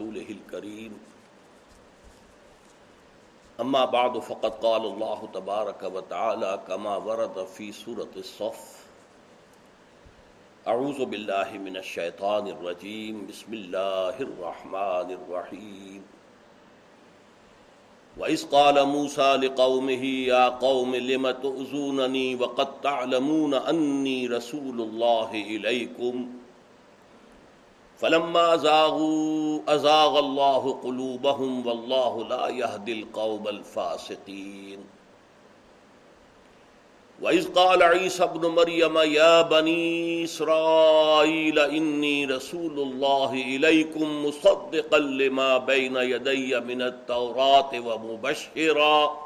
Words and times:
رسوله 0.00 0.26
الكريم 0.30 0.92
أما 3.60 3.84
بعد 3.84 4.18
فقد 4.18 4.50
قال 4.54 4.84
الله 4.86 5.28
تبارك 5.34 5.82
وتعالى 5.82 6.60
كما 6.68 6.96
ورد 6.96 7.44
في 7.44 7.72
سورة 7.72 8.08
الصف 8.16 8.86
أعوذ 10.68 11.04
بالله 11.04 11.58
من 11.58 11.76
الشيطان 11.76 12.48
الرجيم 12.48 13.26
بسم 13.26 13.54
الله 13.54 14.16
الرحمن 14.20 15.08
الرحيم 15.18 16.02
وإذ 18.18 18.46
قال 18.50 18.84
موسى 18.86 19.36
لقومه 19.36 20.04
يا 20.04 20.48
قوم 20.48 20.96
لم 20.96 21.30
تؤذونني 21.30 22.34
وقد 22.34 22.80
تعلمون 22.80 23.54
أني 23.54 24.26
رسول 24.26 24.80
الله 24.80 25.30
إليكم 25.34 26.28
ۖ 26.36 26.39
فلما 28.00 28.56
زاغوا 28.56 29.60
ازاغ 29.68 30.18
الله 30.18 30.72
قلوبهم 30.84 31.66
والله 31.66 32.28
لا 32.28 32.48
يهدي 32.48 32.92
القوم 33.02 33.48
الفاسقين 33.48 34.78
وإذ 37.22 37.52
قال 37.54 37.82
عيسى 37.82 38.24
ابن 38.24 38.46
مريم 38.46 38.98
يا 38.98 39.42
بني 39.42 40.24
إسرائيل 40.24 41.58
إني 41.58 42.24
رسول 42.24 42.78
الله 42.78 43.32
إليكم 43.32 44.26
مصدقا 44.26 44.98
لما 44.98 45.58
بين 45.58 45.96
يدي 45.96 46.60
من 46.60 46.82
التوراة 46.82 47.70
ومبشرا 47.80 49.16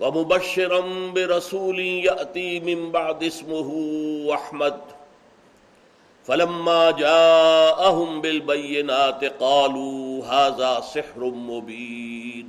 ومبشرا 0.00 0.80
برسول 1.14 1.78
يأتي 1.78 2.60
من 2.60 2.92
بعد 2.92 3.22
اسمه 3.24 3.70
أحمد 4.34 4.80
فلما 6.28 6.90
جاءهم 6.90 8.20
بالبينات 8.20 9.24
قالوا 9.24 10.24
هذا 10.26 10.80
سحر 10.80 11.20
مبين 11.24 12.48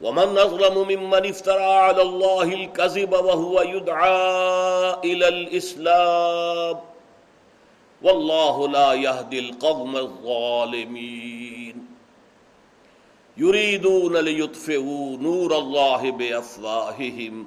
ومن 0.00 0.38
أظلم 0.38 0.88
ممن 0.88 1.26
افترى 1.28 1.62
على 1.62 2.02
الله 2.02 2.42
الكذب 2.42 3.12
وهو 3.12 3.62
يدعى 3.62 4.94
إلى 5.04 5.28
الإسلام 5.28 6.80
والله 8.02 8.68
لا 8.68 8.92
يهدي 8.92 9.38
القوم 9.38 9.96
الظالمين 9.96 11.86
يريدون 13.36 14.16
ليطفئوا 14.16 15.16
نور 15.16 15.58
الله 15.58 16.10
بأفواههم 16.10 17.46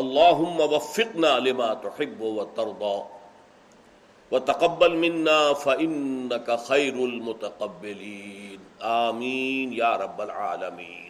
اللهم 0.00 0.60
وفقنا 0.72 1.32
لما 1.40 1.74
تحب 1.76 2.20
وتقبل 4.32 4.96
منا 4.96 5.52
فإنك 5.54 6.58
خير 6.60 6.94
المتقبلين 7.04 8.60
آمين 8.82 9.72
يا 9.72 9.92
رب 9.96 10.20
العالمين 10.20 11.06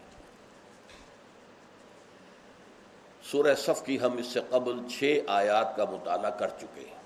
سورہ 3.24 3.54
صف 3.54 3.84
کی 3.84 3.98
ہم 4.00 4.16
اس 4.18 4.26
سے 4.26 4.40
قبل 4.50 4.78
چھ 4.88 5.18
آیات 5.30 5.74
کا 5.76 5.84
مطالعہ 5.90 6.30
کر 6.38 6.48
چکے 6.60 6.84
ہیں 6.84 6.96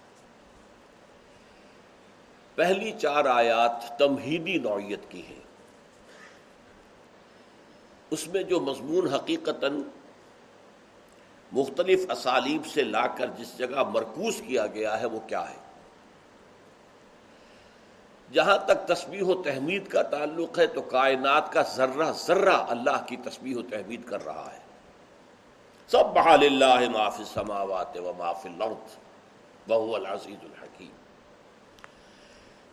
پہلی 2.58 2.92
چار 2.98 3.24
آیات 3.24 3.88
تمہیدی 3.98 4.58
نوعیت 4.58 5.10
کی 5.10 5.22
ہیں 5.28 5.40
اس 8.10 8.26
میں 8.28 8.42
جو 8.42 8.60
مضمون 8.60 9.08
حقیقتاً 9.14 9.82
مختلف 11.52 12.04
اسالیب 12.10 12.66
سے 12.66 12.82
لا 12.84 13.06
کر 13.16 13.30
جس 13.38 13.56
جگہ 13.58 13.82
مرکوز 13.90 14.40
کیا 14.46 14.66
گیا 14.66 15.00
ہے 15.00 15.06
وہ 15.06 15.20
کیا 15.26 15.48
ہے 15.48 15.60
جہاں 18.30 18.56
تک 18.66 18.86
تسبیح 18.88 19.22
و 19.24 19.34
تحمید 19.42 19.88
کا 19.88 20.02
تعلق 20.10 20.58
ہے 20.58 20.66
تو 20.66 20.82
کائنات 20.90 21.52
کا 21.52 21.62
ذرہ 21.74 22.10
ذرہ 22.18 22.56
اللہ 22.68 23.04
کی 23.06 23.16
تسبیح 23.24 23.56
و 23.56 23.62
تحمید 23.70 24.04
کر 24.04 24.24
رہا 24.24 24.46
ہے 24.52 24.60
سب 25.90 26.12
بحال 26.14 26.44
اللہ 26.44 26.88
معاف 26.88 27.20
سماوات 27.34 27.98
و 27.98 28.12
معاف 28.18 28.46
بہو 29.68 29.94
العزیز 29.94 30.36
الحکیم 30.42 30.90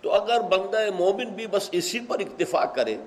تو 0.03 0.14
اگر 0.14 0.42
بندہ 0.50 0.90
مومن 0.97 1.34
بھی 1.34 1.47
بس 1.47 1.70
اسی 1.72 2.00
پر 2.00 2.20
اکتفا 2.20 2.66
کرے 2.75 2.97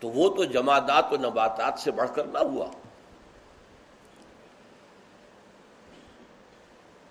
تو 0.02 0.08
وہ 0.10 0.28
تو 0.36 0.44
جمادات 0.44 1.12
و 1.12 1.16
نباتات 1.16 1.78
سے 1.78 1.90
بڑھ 1.90 2.10
کر 2.14 2.26
نہ 2.26 2.38
ہوا 2.38 2.66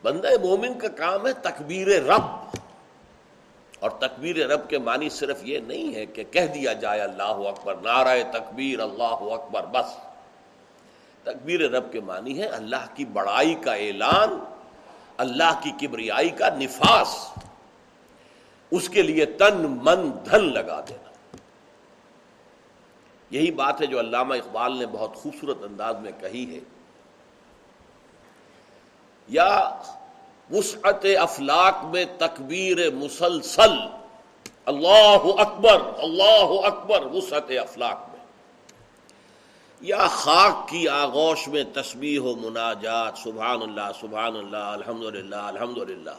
بندہ 0.06 0.30
مومن 0.41 0.78
کا 0.80 0.88
کام 0.97 1.28
ہے 1.28 1.34
تکبیر 1.41 1.88
رب 2.03 2.56
اور 3.80 3.91
تکبیر 4.00 4.38
رب 4.47 4.68
کے 4.69 4.78
معنی 4.80 5.09
صرف 5.12 5.44
یہ 5.44 5.59
نہیں 5.63 5.94
ہے 5.96 6.06
کہ 6.08 6.24
کہہ 6.31 6.46
دیا 6.53 6.74
جائے 6.81 7.02
اللہ 7.02 7.47
اکبر 7.47 7.75
نعرہ 7.84 8.16
تکبیر 8.31 8.80
اللہ 8.81 9.24
اکبر 9.34 9.66
بس 9.72 9.96
تکبیر 11.25 11.69
رب 11.72 11.91
کے 11.91 12.00
معنی 12.02 12.40
ہے 12.40 12.47
اللہ 12.52 12.86
کی 12.96 13.06
بڑائی 13.13 13.56
کا 13.63 13.74
اعلان 13.81 14.38
اللہ 15.19 15.59
کی 15.63 15.72
کبریائی 15.80 16.30
کا 16.38 16.50
نفاس 16.56 17.16
اس 18.72 18.90
کے 18.90 19.02
لیے 19.02 19.25
تن 19.38 19.66
من 19.81 20.09
دھن 20.25 20.52
لگا 20.53 20.80
دینا 20.88 21.13
یہی 23.31 23.52
بات 23.53 23.81
ہے 23.81 23.88
جو 23.88 24.00
علامہ 24.00 24.34
اقبال 24.36 24.78
نے 24.78 24.86
بہت 24.88 25.16
خوبصورت 25.16 25.63
انداز 25.63 25.96
میں 26.02 26.12
کہی 26.19 26.46
ہے 26.50 26.59
یا 29.30 29.53
وسعت 30.50 31.06
افلاق 31.19 31.84
میں 31.84 32.06
تکبیر 32.18 32.90
مسلسل 32.94 33.78
اللہ 34.68 35.25
اکبر 35.40 35.81
اللہ 36.00 36.53
اکبر 36.66 37.06
وسعت 37.06 37.52
افلاق 37.62 38.03
میں 38.09 38.24
یا 39.81 40.08
خاک 40.12 40.68
کی 40.69 40.88
آغوش 40.90 41.47
میں 41.47 41.63
تسبیح 41.74 42.19
و 42.19 42.36
مناجات 42.36 43.18
سبحان 43.18 43.62
اللہ 43.62 43.91
سبحان 44.02 44.36
اللہ 44.36 44.72
الحمد 44.72 45.03
للہ 45.16 45.44
الحمد 45.47 45.78
للہ 45.80 46.18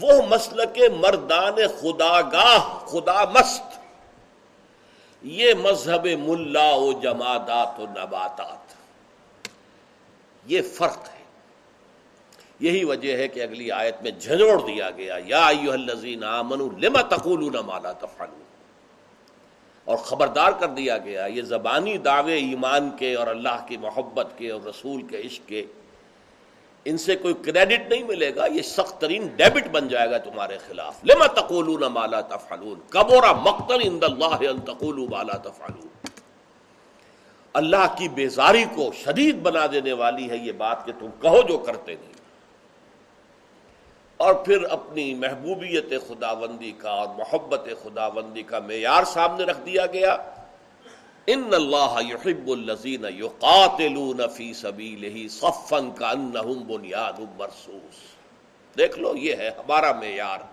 وہ 0.00 0.20
مسل 0.28 0.60
کے 0.74 0.88
مردان 0.88 1.58
خدا 1.80 2.20
گاہ 2.32 2.68
خدا 2.86 3.24
مست 3.30 3.78
یہ 5.24 5.54
مذہب 5.54 6.06
ملا 6.18 6.70
و 6.70 6.92
جماعت 7.02 7.80
و 7.80 7.86
نباتات 7.86 8.65
یہ 10.46 10.62
فرق 10.74 11.08
ہے 11.08 11.24
یہی 12.60 12.84
وجہ 12.84 13.16
ہے 13.16 13.28
کہ 13.28 13.42
اگلی 13.42 13.70
آیت 13.72 14.02
میں 14.02 14.10
جھنجوڑ 14.12 14.60
دیا 14.66 14.90
گیا 14.90 15.16
یا 15.24 15.48
اور 19.86 19.96
خبردار 19.96 20.52
کر 20.52 20.68
دیا 20.68 20.96
گیا 20.98 21.24
یہ 21.26 21.42
زبانی 21.46 21.96
دعوے 22.04 22.36
ایمان 22.36 22.90
کے 22.98 23.14
اور 23.14 23.26
اللہ 23.26 23.64
کی 23.66 23.76
محبت 23.76 24.32
کے 24.36 24.50
اور 24.50 24.60
رسول 24.60 25.02
کے 25.02 25.20
عشق 25.20 25.48
کے 25.48 25.64
ان 26.86 26.96
سے 26.98 27.14
کوئی 27.16 27.34
کریڈٹ 27.42 27.88
نہیں 27.90 28.02
ملے 28.04 28.34
گا 28.36 28.46
یہ 28.46 28.62
سخت 28.62 29.00
ترین 29.00 29.26
ڈیبٹ 29.36 29.68
بن 29.68 29.88
جائے 29.88 30.10
گا 30.10 30.18
تمہارے 30.20 30.58
خلاف 30.66 31.04
لما 31.04 31.26
ان 31.50 31.92
مالا 31.92 32.20
تفالون 32.22 32.80
لا 35.22 35.38
تفعلون 35.38 35.95
اللہ 37.56 37.86
کی 37.96 38.08
بیزاری 38.14 38.64
کو 38.74 38.90
شدید 38.94 39.36
بنا 39.42 39.66
دینے 39.72 39.92
والی 39.92 40.30
ہے 40.30 40.36
یہ 40.36 40.52
بات 40.56 40.84
کہ 40.86 40.92
تم 40.98 41.10
کہو 41.20 41.42
جو 41.42 41.58
کرتے 41.58 41.94
نہیں 41.94 42.24
اور 44.20 44.34
پھر 44.44 44.64
اپنی 44.70 45.14
محبوبیت 45.14 45.92
خداوندی 46.08 46.72
کا 46.78 46.90
اور 46.90 47.08
محبت 47.16 47.68
خداوندی 47.82 48.42
کا 48.42 48.58
معیار 48.58 49.04
سامنے 49.04 49.44
رکھ 49.44 49.60
دیا 49.66 49.86
گیا 49.92 50.16
ان 51.28 51.48
اللہ 51.54 51.98
یحب 52.02 52.48
یقاتلون 53.14 54.20
فی 54.36 54.52
سبیلہ 54.54 55.26
کانہم 55.98 56.62
بنیاد 56.66 57.20
مرصوص 57.36 58.04
دیکھ 58.76 58.98
لو 58.98 59.16
یہ 59.16 59.36
ہے 59.36 59.50
ہمارا 59.58 59.92
معیار 59.92 60.40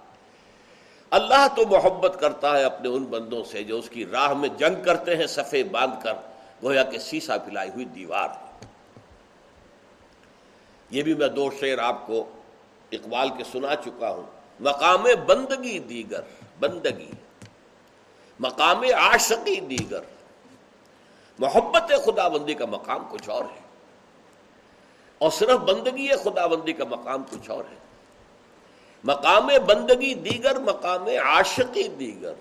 اللہ 1.12 1.48
تو 1.56 1.66
محبت 1.68 2.20
کرتا 2.20 2.58
ہے 2.58 2.64
اپنے 2.64 2.90
ان 2.90 3.04
بندوں 3.06 3.44
سے 3.44 3.64
جو 3.64 3.78
اس 3.78 3.90
کی 3.90 4.06
راہ 4.06 4.34
میں 4.34 4.50
جنگ 4.58 4.84
کرتے 4.84 5.16
ہیں 5.16 5.28
صفے 5.30 5.64
باندھ 5.72 6.04
کر 6.04 6.14
گویا 6.64 6.84
کہ 6.84 7.00
سیسا 7.00 7.38
پلائی 7.38 7.70
ہوئی 7.70 7.86
دیوار 7.86 8.30
ہے 8.30 8.52
یہ 10.92 11.04
بھی 11.04 11.14
میں 11.14 11.28
دو 11.28 11.50
شعر 11.60 11.78
آپ 11.78 12.06
کو 12.08 12.24
اقبال 12.92 13.30
کے 13.38 13.44
سنا 13.52 13.76
چکا 13.76 14.10
ہوں 14.10 14.24
مقام 14.60 15.08
بندگی 15.28 15.78
دیگر 15.80 16.22
بندگی 16.60 17.12
مقام 18.40 18.84
عاشقی 18.96 19.60
دیگر 19.70 20.02
محبت 21.40 21.92
خدا 22.06 22.28
بندی 22.28 22.54
کا 22.54 22.66
مقام 22.66 23.04
کچھ 23.12 23.30
اور 23.30 23.44
ہے 23.44 23.62
اور 25.22 25.32
صرف 25.32 25.60
بندگی 25.62 26.08
خدا 26.24 26.46
بندی 26.48 26.74
کا 26.74 26.86
مقام 26.86 27.24
کچھ 27.32 27.50
اور 27.50 27.64
ہے 27.72 27.82
مقام 29.04 29.50
بندگی 29.66 30.14
دیگر 30.24 30.60
مقام 30.60 31.08
عاشقی 31.24 31.88
دیگر 32.00 32.41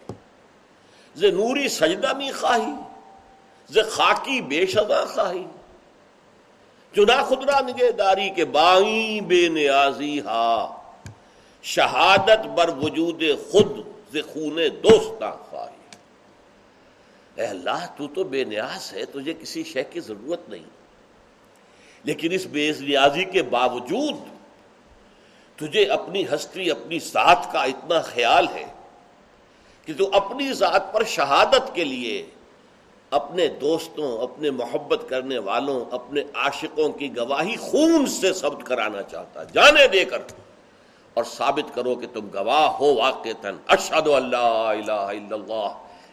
نوری 1.16 1.68
سجدہ 1.68 2.12
خواہی 2.34 2.72
خاکی 3.90 4.40
بے 4.40 4.66
شبا 4.66 5.04
خواہ 5.04 5.34
چنا 6.94 7.22
خدرا 7.22 7.60
نگہ 7.60 7.90
داری 7.98 8.28
کے 8.30 8.44
بائیں 8.44 9.20
بے 9.20 9.48
نیازی 9.48 10.18
ہا 10.20 10.66
شہادت 11.64 12.46
بر 12.46 12.68
وجود 12.78 13.22
خود 13.50 13.78
خون 14.32 14.58
دوست 14.82 15.22
خواہی 15.50 15.80
اے 17.36 17.46
اللہ 17.46 17.86
تو 17.96 18.06
تو 18.08 18.24
بے 18.24 18.44
نیاز 18.44 18.92
ہے 18.92 19.04
تجھے 19.04 19.32
کسی 19.32 19.62
شے 19.64 19.82
کی 19.90 20.00
ضرورت 20.00 20.48
نہیں 20.48 20.64
لیکن 22.04 22.32
اس 22.32 22.46
بے 22.46 22.70
نیازی 22.80 23.24
کے 23.24 23.42
باوجود 23.42 24.16
تجھے 25.58 25.84
اپنی 25.90 26.24
ہستری 26.24 26.70
اپنی 26.70 26.98
ذات 26.98 27.52
کا 27.52 27.62
اتنا 27.62 28.00
خیال 28.02 28.46
ہے 28.54 28.64
کہ 29.86 29.92
تو 29.98 30.08
اپنی 30.12 30.52
ذات 30.52 30.92
پر 30.92 31.04
شہادت 31.04 31.74
کے 31.74 31.84
لیے 31.84 32.22
اپنے 33.12 33.46
دوستوں 33.60 34.06
اپنے 34.22 34.50
محبت 34.52 35.08
کرنے 35.08 35.38
والوں 35.46 35.84
اپنے 35.90 36.22
عاشقوں 36.34 36.88
کی 36.92 37.08
گواہی 37.16 37.56
خون 37.60 38.06
سے 38.10 38.32
ثبت 38.32 38.66
کرانا 38.66 39.02
چاہتا 39.02 39.42
جانے 39.54 39.86
دے 39.88 40.04
کر 40.04 40.22
اور 41.16 41.24
ثابت 41.26 41.74
کرو 41.74 41.94
کہ 41.94 42.06
تم 42.12 42.28
گواہ 42.34 42.68
ہو 42.78 42.94
واقع 42.94 43.34
اللہ 44.14 44.46
اللہ 45.08 45.68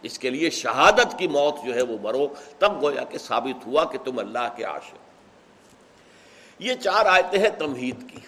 اس 0.04 0.20
کے 0.20 0.30
لیے 0.30 0.50
شہادت 0.52 1.18
کی 1.20 1.28
موت 1.30 1.66
جو 1.66 1.76
ہے 1.76 1.82
وہ 1.84 1.98
مرو 2.02 2.28
تب 2.60 2.82
گویا 2.82 3.04
کہ 3.04 3.18
ثابت 3.20 3.66
ہوا 3.68 3.84
کہ 3.86 3.98
تم 4.04 4.20
اللہ 4.20 4.48
کے 4.58 4.64
عاشق 4.66 5.08
یہ 6.60 6.74
چار 6.82 7.06
آیتیں 7.06 7.40
ہیں 7.40 7.50
تمہید 7.60 8.10
کی 8.10 8.20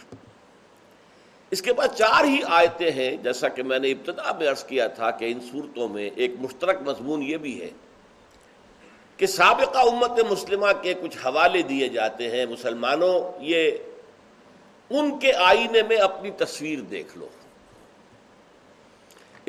اس 1.51 1.61
کے 1.61 1.73
بعد 1.73 1.95
چار 1.95 2.23
ہی 2.23 2.39
آیتیں 2.49 2.91
ہیں 2.91 3.15
جیسا 3.23 3.47
کہ 3.47 3.63
میں 3.63 3.79
نے 3.79 3.91
ابتدا 3.91 4.31
میں 4.31 4.49
عرض 4.49 4.63
کیا 4.65 4.87
تھا 4.95 5.11
کہ 5.11 5.31
ان 5.31 5.39
صورتوں 5.51 5.87
میں 5.89 6.09
ایک 6.15 6.35
مشترک 6.39 6.81
مضمون 6.81 7.23
یہ 7.23 7.37
بھی 7.37 7.59
ہے 7.61 7.69
کہ 9.21 9.27
سابقہ 9.27 9.79
امت 9.79 10.19
مسلمہ 10.29 10.67
کے 10.81 10.93
کچھ 11.01 11.17
حوالے 11.17 11.61
دیے 11.63 11.87
جاتے 11.89 12.29
ہیں 12.29 12.45
مسلمانوں 12.45 13.15
یہ 13.39 13.71
ان 14.91 15.11
کے 15.19 15.33
آئینے 15.39 15.81
میں 15.89 15.97
اپنی 15.97 16.31
تصویر 16.37 16.79
دیکھ 16.91 17.17
لو 17.17 17.27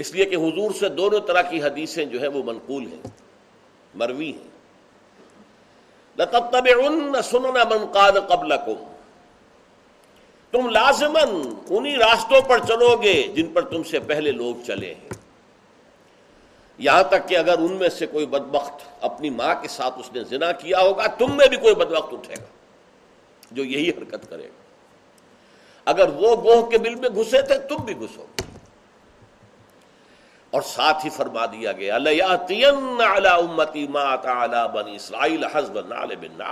اس 0.00 0.12
لیے 0.14 0.24
کہ 0.24 0.36
حضور 0.36 0.70
سے 0.80 0.88
دونوں 0.90 1.20
طرح 1.20 1.42
کی 1.50 1.62
حدیثیں 1.62 2.04
جو 2.04 2.20
ہیں 2.20 2.28
وہ 2.28 2.42
منقول 2.42 2.86
ہیں 2.86 3.10
مروی 3.94 4.30
ہیں 4.32 4.50
لطب 6.18 6.50
تب 6.50 6.68
تب 7.78 8.28
قبل 8.28 8.56
کو 8.64 8.74
تم 10.52 10.68
لازمن 10.70 11.34
انہی 11.70 11.96
راستوں 11.96 12.40
پر 12.48 12.66
چلو 12.68 12.94
گے 13.02 13.22
جن 13.34 13.52
پر 13.52 13.70
تم 13.70 13.82
سے 13.90 13.98
پہلے 14.06 14.32
لوگ 14.34 14.62
چلے 14.66 14.94
ہیں 14.94 15.21
یہاں 16.82 17.02
تک 17.10 17.28
کہ 17.28 17.36
اگر 17.36 17.58
ان 17.58 17.72
میں 17.72 17.88
سے 17.88 18.06
کوئی 18.06 18.26
بدبخت 18.26 18.82
اپنی 19.04 19.30
ماں 19.32 19.54
کے 19.62 19.68
ساتھ 19.68 19.98
اس 19.98 20.12
نے 20.12 20.24
زنا 20.24 20.50
کیا 20.60 20.80
ہوگا 20.80 21.06
تم 21.18 21.36
میں 21.36 21.46
بھی 21.48 21.56
کوئی 21.56 21.74
بدبخت 21.74 22.12
اٹھے 22.12 22.34
گا 22.34 22.50
جو 23.50 23.64
یہی 23.64 23.90
حرکت 23.90 24.28
کرے 24.30 24.42
گا 24.42 24.60
اگر 25.86 26.08
وہ 26.16 26.34
گوہ 26.44 26.70
کے 26.70 26.78
بل 26.78 26.94
میں 26.94 27.08
گھسے 27.10 27.42
تھے 27.42 27.58
تم 27.68 27.84
بھی 27.84 27.98
گھسو 27.98 28.26
گے 28.30 28.50
اور 30.52 30.62
ساتھ 30.66 31.04
ہی 31.04 31.10
فرما 31.10 31.44
دیا 31.46 31.72
گیا 31.72 31.94
اللہ 31.94 33.28
امتی 33.28 33.86
اسرائیل 34.94 35.44
حزب 35.44 35.78
بن 36.14 36.32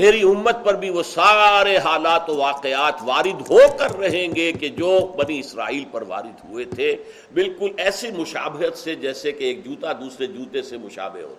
میری 0.00 0.22
امت 0.22 0.64
پر 0.64 0.74
بھی 0.74 0.90
وہ 0.90 1.02
سارے 1.02 1.76
حالات 1.76 2.28
و 2.30 2.36
واقعات 2.36 3.02
وارد 3.04 3.40
ہو 3.50 3.58
کر 3.78 3.96
رہیں 3.96 4.34
گے 4.36 4.50
کہ 4.52 4.68
جو 4.76 4.92
بنی 5.16 5.38
اسرائیل 5.38 5.84
پر 5.90 6.02
وارد 6.02 6.44
ہوئے 6.44 6.64
تھے 6.64 6.94
بالکل 7.32 7.72
ایسی 7.76 8.10
مشابہت 8.10 8.78
سے 8.78 8.94
جیسے 8.94 9.32
کہ 9.32 9.44
ایک 9.44 9.64
جوتا 9.64 9.92
دوسرے 9.92 10.26
جوتے 10.28 10.62
سے 10.62 10.78
مشابہ 10.78 11.22
ہو 11.22 11.34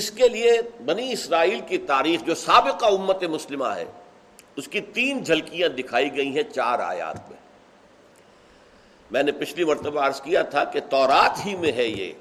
اس 0.00 0.10
کے 0.10 0.28
لیے 0.28 0.52
بنی 0.86 1.10
اسرائیل 1.12 1.60
کی 1.68 1.78
تاریخ 1.86 2.26
جو 2.26 2.34
سابقہ 2.34 2.92
امت 2.92 3.24
مسلمہ 3.30 3.74
ہے 3.76 3.84
اس 4.56 4.68
کی 4.68 4.80
تین 4.92 5.22
جھلکیاں 5.22 5.68
دکھائی 5.68 6.14
گئی 6.16 6.28
ہیں 6.28 6.42
چار 6.54 6.78
آیات 6.82 7.28
میں 7.30 7.36
میں 9.10 9.22
نے 9.22 9.32
پچھلی 9.32 9.64
مرتبہ 9.64 10.06
عرض 10.06 10.20
کیا 10.20 10.42
تھا 10.42 10.64
کہ 10.64 10.80
تورات 10.90 11.46
ہی 11.46 11.56
میں 11.56 11.72
ہے 11.72 11.86
یہ 11.86 12.12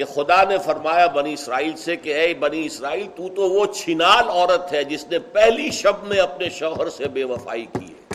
کہ 0.00 0.06
خدا 0.06 0.42
نے 0.48 0.56
فرمایا 0.64 1.06
بنی 1.06 1.32
اسرائیل 1.32 1.76
سے 1.76 1.94
کہ 1.96 2.14
اے 2.16 2.32
بنی 2.34 2.64
اسرائیل 2.66 3.06
تو 3.16 3.28
تو 3.28 3.48
وہ 3.50 3.64
چھنال 3.72 4.28
عورت 4.28 4.72
ہے 4.72 4.82
جس 4.84 5.04
نے 5.06 5.18
پہلی 5.32 5.70
شب 5.70 6.04
میں 6.04 6.18
اپنے 6.18 6.48
شوہر 6.58 6.88
سے 6.90 7.08
بے 7.08 7.24
وفائی 7.24 7.64
کی 7.72 7.86
ہے 7.86 8.14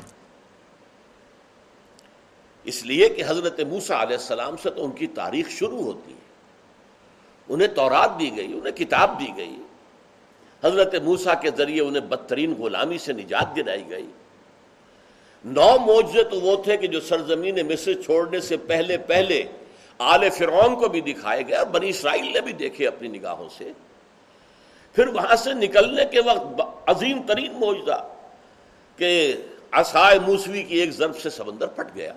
اس 2.65 2.81
لیے 2.86 3.09
کہ 3.09 3.24
حضرت 3.27 3.59
موسا 3.69 4.01
علیہ 4.03 4.18
السلام 4.18 4.56
سے 4.63 4.69
تو 4.69 4.86
ان 4.86 4.92
کی 4.92 5.07
تاریخ 5.15 5.50
شروع 5.50 5.81
ہوتی 5.81 6.13
ہے 6.13 6.24
انہیں 7.50 7.68
تورات 7.75 8.19
دی 8.19 8.30
گئی 8.38 8.53
انہیں 8.53 8.75
کتاب 8.77 9.19
دی 9.19 9.27
گئی 9.38 9.56
حضرت 10.63 10.95
موسا 11.03 11.33
کے 11.33 11.50
ذریعے 11.57 11.81
انہیں 11.81 12.07
بدترین 12.07 12.53
غلامی 12.59 12.97
سے 12.97 13.13
نجات 13.13 13.56
دلائی 13.56 13.83
گئی 13.89 14.07
نو 15.45 15.69
موجے 15.81 16.24
تو 16.24 16.39
وہ 16.42 16.56
تھے 16.63 16.77
کہ 16.77 16.88
جو 16.88 17.00
سرزمین 17.03 17.65
مصر 17.68 18.01
چھوڑنے 18.01 18.39
سے 18.42 18.57
پہلے 18.68 18.97
پہلے 18.97 19.42
آل 20.00 20.30
فرعون 20.30 20.75
کو 20.75 20.88
بھی 20.89 21.01
دکھائے 21.01 21.42
گئے 21.47 21.56
اور 21.56 21.65
بنی 21.71 21.89
اسرائیل 21.89 22.31
نے 22.33 22.42
بھی 22.42 22.53
دیکھے 22.53 22.88
اپنی 22.88 23.07
نگاہوں 23.07 23.47
سے 23.57 23.71
پھر 24.95 25.07
وہاں 25.07 25.36
سے 25.36 25.53
نکلنے 25.53 26.06
کے 26.12 26.21
وقت 26.25 26.62
عظیم 26.88 27.21
ترین 27.27 27.53
معجزہ 27.59 28.01
کہ 29.00 29.12
اسائے 29.74 30.19
موسوی 30.19 30.63
کی 30.63 30.77
ایک 30.77 30.92
ضرب 30.92 31.18
سے 31.18 31.30
سمندر 31.30 31.68
پھٹ 31.68 31.95
گیا 31.95 32.13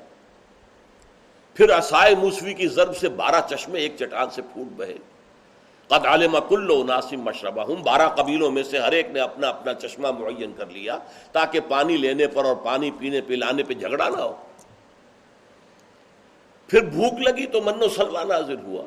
پھر 1.57 1.71
اسائے 1.71 2.15
موسوی 2.15 2.55
کی 2.55 2.67
ضرب 2.69 2.97
سے 2.97 3.09
بارہ 3.17 3.41
چشمے 3.49 3.81
ایک 3.81 3.97
چٹان 3.99 4.31
سے 4.31 4.43
پھوٹ 4.43 4.77
بہے 4.77 4.97
قد 5.91 6.07
عالم 6.07 6.37
کلو 6.49 6.83
ناسم 6.85 7.21
مشربہ 7.21 7.63
ہوں 7.63 7.77
بارہ 7.83 8.09
قبیلوں 8.17 8.51
میں 8.51 8.63
سے 8.63 8.79
ہر 8.79 8.93
ایک 8.93 9.11
نے 9.11 9.21
اپنا 9.21 9.49
اپنا 9.49 9.75
چشمہ 9.75 10.09
معین 10.19 10.53
کر 10.53 10.67
لیا 10.67 10.99
تاکہ 11.33 11.61
پانی 11.69 11.97
لینے 11.97 12.27
پر 12.27 12.45
اور 12.45 12.57
پانی 12.65 12.91
پینے 12.91 13.21
پلانے 13.21 13.63
پہ 13.63 13.75
جھگڑا 13.75 14.09
نہ 14.09 14.21
ہو 14.21 14.35
پھر 16.69 16.85
بھوک 16.87 17.21
لگی 17.21 17.47
تو 17.47 17.61
من 17.61 17.83
و 17.83 17.89
سلوان 17.89 18.31
ہوا 18.65 18.83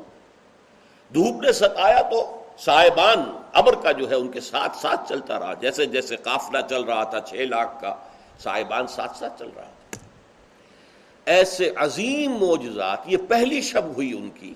دھوپ 1.12 1.42
نے 1.42 1.52
ستایا 1.52 2.02
تو 2.02 2.20
صاحبان 2.58 3.22
ابر 3.52 3.74
کا 3.74 3.92
جو 3.92 4.10
ہے 4.10 4.14
ان 4.14 4.28
کے 4.28 4.40
ساتھ 4.40 4.76
ساتھ 4.76 5.08
چلتا 5.08 5.38
رہا 5.38 5.54
جیسے 5.60 5.86
جیسے 5.86 6.16
قافلہ 6.22 6.58
چل 6.68 6.82
رہا 6.82 7.02
تھا 7.04 7.20
چھ 7.20 7.46
لاکھ 7.46 7.80
کا 7.80 7.94
صاحبان 8.38 8.86
ساتھ 8.86 9.16
ساتھ 9.16 9.38
چل 9.38 9.48
رہا 9.56 9.62
تھا 9.62 10.00
ایسے 11.26 11.70
عظیم 11.76 12.32
موجزات 12.38 13.08
یہ 13.08 13.16
پہلی 13.28 13.60
شب 13.62 13.94
ہوئی 13.96 14.12
ان 14.12 14.28
کی 14.30 14.54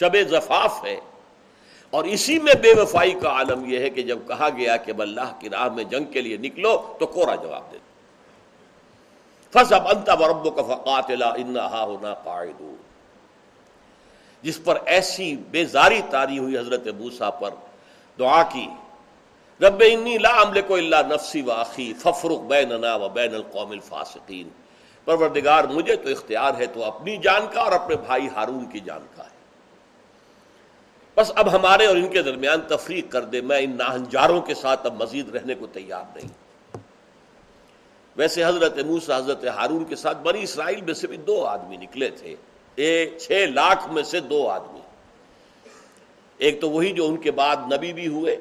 شب 0.00 0.16
زفاف 0.28 0.84
ہے 0.84 0.98
اور 1.92 2.04
اسی 2.04 2.38
میں 2.38 2.54
بے 2.54 2.72
وفائی 2.74 3.14
کا 3.22 3.28
عالم 3.28 3.64
یہ 3.64 3.78
ہے 3.78 3.90
کہ 3.90 4.02
جب 4.02 4.18
کہا 4.28 4.48
گیا 4.56 4.76
کہ 4.76 4.92
اللہ 4.98 5.32
کی 5.40 5.48
راہ 5.50 5.68
میں 5.68 5.84
جنگ 5.84 6.04
کے 6.04 6.20
لیے 6.20 6.36
نکلو 6.36 6.76
تو 7.00 7.06
کوڑا 7.06 7.34
جواب 7.34 7.72
دے 7.72 7.78
دو 7.78 7.88
فصب 9.52 9.86
ورب 10.20 10.44
کا 10.56 10.62
فقات 10.64 11.10
جس 14.44 14.62
پر 14.64 14.78
ایسی 14.86 15.34
بے 15.50 15.64
زاری 15.66 16.00
تاری 16.10 16.38
ہوئی 16.38 16.56
حضرت 16.58 16.86
بوسا 16.88 17.30
پر 17.30 17.54
دعا 18.18 18.42
کی 18.52 18.66
رب 19.60 19.82
انی 19.86 20.16
لا 20.18 20.30
عمل 20.42 20.60
کو 20.60 20.74
اللہ 20.74 21.02
نفسی 21.08 21.42
و 21.42 21.50
آخی 21.52 21.92
ففر 22.02 22.36
بے 22.48 22.64
و 22.94 23.08
بین 23.08 23.34
القوم 23.34 23.70
الفاصین 23.70 24.48
پروردگار 25.06 25.64
مجھے 25.64 25.96
تو 25.96 26.08
اختیار 26.08 26.54
ہے 26.58 26.66
تو 26.66 26.84
اپنی 26.84 27.16
جان 27.16 27.46
کا 27.52 27.60
اور 27.60 27.72
اپنے 27.72 27.96
بھائی 28.06 28.28
ہارون 28.36 28.64
کی 28.70 28.80
جان 28.80 29.06
کا 29.16 29.24
ہے 29.24 29.38
بس 31.16 31.32
اب 31.36 31.54
ہمارے 31.54 31.86
اور 31.86 31.96
ان 31.96 32.08
کے 32.08 32.22
درمیان 32.22 32.60
تفریق 32.68 33.10
کر 33.12 33.24
دے 33.24 33.40
میں 33.40 33.58
ان 33.58 33.76
ناہنجاروں 33.76 34.40
کے 34.40 34.54
ساتھ 34.54 34.86
اب 34.86 35.02
مزید 35.02 35.34
رہنے 35.34 35.54
کو 35.54 35.66
تیار 35.66 36.04
نہیں 36.14 36.28
ویسے 38.16 38.44
حضرت 38.44 38.78
موسا 38.78 39.16
حضرت 39.16 39.44
ہارون 39.56 39.84
کے 39.84 39.96
ساتھ 39.96 40.18
بنی 40.18 40.42
اسرائیل 40.42 40.80
میں 40.80 40.94
سے 40.94 41.06
بھی 41.06 41.16
دو 41.26 41.44
آدمی 41.46 41.76
نکلے 41.76 42.08
تھے 42.10 42.34
چھ 43.18 43.44
لاکھ 43.50 43.88
میں 43.88 44.02
سے 44.02 44.20
دو 44.20 44.46
آدمی 44.48 44.80
ایک 46.40 46.60
تو 46.60 46.70
وہی 46.70 46.92
جو 46.92 47.06
ان 47.06 47.16
کے 47.16 47.30
بعد 47.30 47.72
نبی 47.72 47.92
بھی 47.92 48.06
ہوئے 48.08 48.36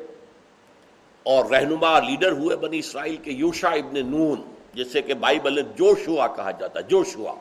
اور 1.25 1.45
رہنما 1.45 1.97
لیڈر 1.99 2.31
ہوئے 2.31 2.55
بنی 2.55 2.79
اسرائیل 2.79 3.17
کے 3.17 3.31
یوشا 3.31 3.69
ابن 3.69 4.05
نون 4.11 4.41
جیسے 4.73 5.01
کہ 5.01 5.13
بائبل 5.13 5.61
جوشوا 5.75 6.27
کہا 6.27 6.51
جاتا 6.51 6.79
ہے 6.79 6.83
جوشوا 6.87 7.33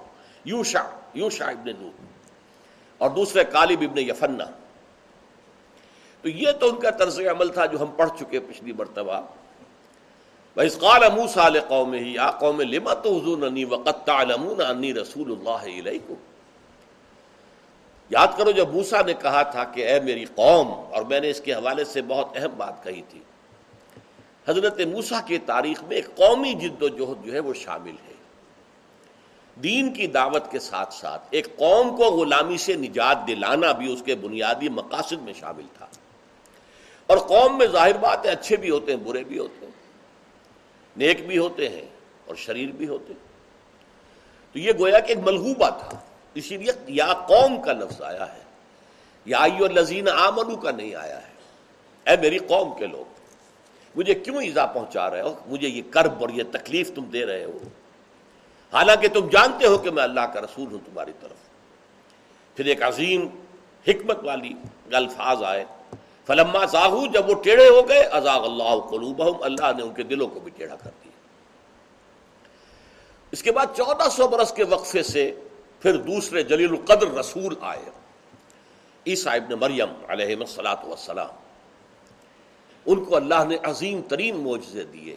یوشا 0.45 0.83
یوشا 1.15 1.45
ابن 1.45 1.71
نون 1.81 2.07
اور 3.01 3.11
دوسرے 3.11 3.45
کالب 3.45 3.83
ابن 3.83 3.99
یفنا 3.99 4.45
تو 6.25 6.29
یہ 6.29 6.53
تو 6.53 6.69
ان 6.69 6.81
کا 6.81 6.91
طرز 6.91 7.21
عمل 7.31 7.49
تھا 7.49 7.67
جو 7.67 7.81
ہم 7.83 7.91
پڑھ 7.97 8.11
چکے 8.19 8.41
پچھلی 8.41 8.73
مرتبہ 8.73 9.21
قوم 10.59 12.63
لمت 12.63 13.07
حسول 14.97 15.31
اللہ 15.31 15.65
علیہ 15.65 15.99
یاد 18.11 18.39
کرو 18.39 18.51
جب 18.51 18.75
موسا 18.75 19.03
نے 19.07 19.15
کہا 19.15 19.45
تھا 19.45 19.65
کہ 19.65 19.89
اے 19.89 20.01
میری 20.01 20.25
قوم 20.35 20.95
اور 20.95 21.03
میں 21.03 21.21
نے 21.21 21.31
اس 21.31 21.41
کے 21.41 21.53
حوالے 21.53 21.85
سے 21.85 22.03
بہت 22.03 22.37
اہم 22.37 22.51
بات 22.57 22.85
کہی 22.85 23.03
تھی 23.11 23.21
حضرت 24.47 24.87
موسا 24.87 25.21
کی 25.27 25.39
تاریخ 25.47 25.83
میں 25.83 25.97
ایک 25.97 26.17
قومی 26.17 26.55
جد 26.55 26.83
و 26.83 26.89
جہد 26.89 27.27
جو 27.27 27.33
ہے 27.33 27.41
وہ 27.41 27.55
شامل 27.55 27.95
ہے 28.07 28.15
دین 29.57 29.93
کی 29.93 30.09
دعوت 30.09 30.51
کے 30.51 30.61
ساتھ 30.61 30.95
ساتھ 30.95 31.23
ایک 31.31 31.57
قوم 31.57 31.97
کو 31.97 32.17
غلامی 32.17 32.59
سے 32.59 32.75
نجات 32.79 33.29
دلانا 33.29 33.73
بھی 33.73 33.93
اس 33.93 34.03
کے 34.03 34.15
بنیادی 34.15 34.69
مقاصد 34.73 35.23
میں 35.23 35.33
شامل 35.41 35.67
تھا 35.79 35.87
اور 37.09 37.19
قوم 37.29 37.59
میں 37.59 37.67
ظاہر 37.73 37.97
بات 38.01 38.27
ہے 38.27 38.31
اچھے 38.31 38.57
بھی 38.57 38.71
ہوتے 38.71 38.93
ہیں 38.93 39.01
برے 39.01 39.25
بھی 39.25 39.39
ہوتے 39.39 39.65
ہیں 39.65 39.68
نیک 40.99 41.27
بھی 41.27 41.39
ہوتے 41.39 41.69
ہیں 41.69 41.87
اور 42.27 42.37
شریر 42.37 42.71
بھی 42.77 42.89
ہوتے 42.89 43.13
ہیں 43.13 43.27
تو 44.55 44.59
یہ 44.59 44.73
گویا 44.79 45.01
کہ 45.01 45.13
ایک 45.13 45.25
تھا 45.79 45.99
اسی 46.37 46.57
لیے 46.57 46.67
یا 46.67 46.73
یا 46.89 47.13
قوم 47.29 47.57
کا 47.57 47.73
کا 47.73 47.73
لفظ 47.75 48.01
آیا 48.03 48.17
آیا 48.17 48.27
ہے 48.27 49.37
ہے 50.01 50.11
آمنو 50.19 50.71
نہیں 50.71 50.95
اے 52.07 52.17
میری 52.17 52.39
قوم 52.49 52.73
کے 52.79 52.87
لوگ 52.87 53.17
مجھے 53.95 54.15
کیوں 54.17 54.43
ایزا 54.43 54.67
پہنچا 54.69 55.09
رہے 55.11 55.21
ہو 55.21 55.35
مجھے 55.47 55.69
یہ 55.69 55.83
کرب 55.91 56.21
اور 56.21 56.31
یہ 56.31 56.51
تکلیف 56.53 56.95
تم 56.95 57.05
دے 57.13 57.25
رہے 57.27 57.45
ہو 57.45 57.59
حالانکہ 58.73 59.09
تم 59.11 59.29
جانتے 59.29 59.67
ہو 59.67 59.79
کہ 59.79 59.91
میں 59.91 60.03
اللہ 60.03 60.27
کا 60.33 60.41
رسول 60.41 60.73
ہوں 60.73 60.79
تمہاری 60.85 61.13
طرف 61.21 62.57
پھر 62.57 62.65
ایک 62.67 62.83
عظیم 62.83 63.27
حکمت 63.87 64.25
والی 64.25 64.53
الفاظ 64.95 65.43
آئے 65.45 65.65
فلما 66.29 66.65
زاہو 66.67 67.07
جب 67.13 67.29
وہ 67.29 67.35
ٹیڑے 67.43 67.69
ہو 67.69 67.89
گئے 67.89 68.01
ازاغ 68.15 68.45
اللہ 68.45 68.81
قلوبہم 68.91 69.43
اللہ 69.43 69.73
نے 69.77 69.83
ان 69.83 69.93
کے 69.95 70.03
دلوں 70.05 70.27
کو 70.29 70.41
بھی 70.41 70.51
ٹیڑھا 70.57 70.77
کر 70.77 70.91
دیا 70.95 71.17
اس 73.33 73.43
کے 73.43 73.53
بعد 73.53 73.77
چودہ 73.77 74.09
سو 74.09 74.29
برس 74.29 74.53
کے 74.53 74.65
وقفے 74.69 75.03
سے 75.05 75.31
پھر 75.83 75.97
دوسرے 76.03 76.43
جلیل 76.45 76.71
القدر 76.71 77.15
رسول 77.15 77.55
آئے 77.63 77.91
عیسیٰ 79.07 79.35
ابن 79.35 79.59
مریم 79.59 79.93
علیہ 80.09 80.37
السلاۃ 80.39 80.85
وسلام 80.85 81.35
ان 82.87 83.05
کو 83.05 83.17
اللہ 83.17 83.45
نے 83.49 83.57
عظیم 83.65 84.01
ترین 84.09 84.43
معجزے 84.43 84.85
دیے 84.93 85.17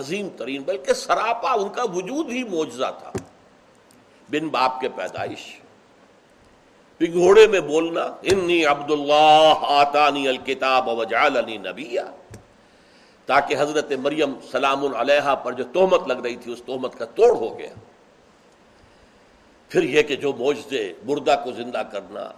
عظیم 0.00 0.28
ترین 0.36 0.62
بلکہ 0.62 0.92
سراپا 0.96 1.52
ان 1.52 1.68
کا 1.70 1.84
وجود 1.92 2.30
ہی 2.30 2.42
معجزہ 2.46 2.90
تھا 2.98 3.12
بن 4.28 4.48
باپ 4.48 4.80
کے 4.80 4.88
پیدائش 4.96 5.48
پگھوڑے 7.00 7.46
میں 7.46 7.60
بولنا 7.62 8.02
انی 8.24 8.64
آتانی 8.66 10.26
الکتاب 10.28 10.88
تاکہ 13.28 13.56
حضرت 13.56 13.92
مریم 14.00 14.34
سلام 14.50 14.84
علیہ 14.96 15.34
پر 15.42 15.52
جو 15.52 15.64
تہمت 15.72 16.08
لگ 16.08 16.20
رہی 16.24 16.36
تھی 16.36 16.52
اس 16.52 16.62
تہمت 16.62 16.98
کا 16.98 17.04
توڑ 17.14 17.30
ہو 17.32 17.56
گیا 17.58 17.74
پھر 19.70 19.82
یہ 19.84 20.02
کہ 20.02 20.16
جو 20.16 20.32
موجزے 20.32 20.92
مردہ 21.04 21.34
کو 21.44 21.52
زندہ 21.52 21.82
کرنا 21.92 22.30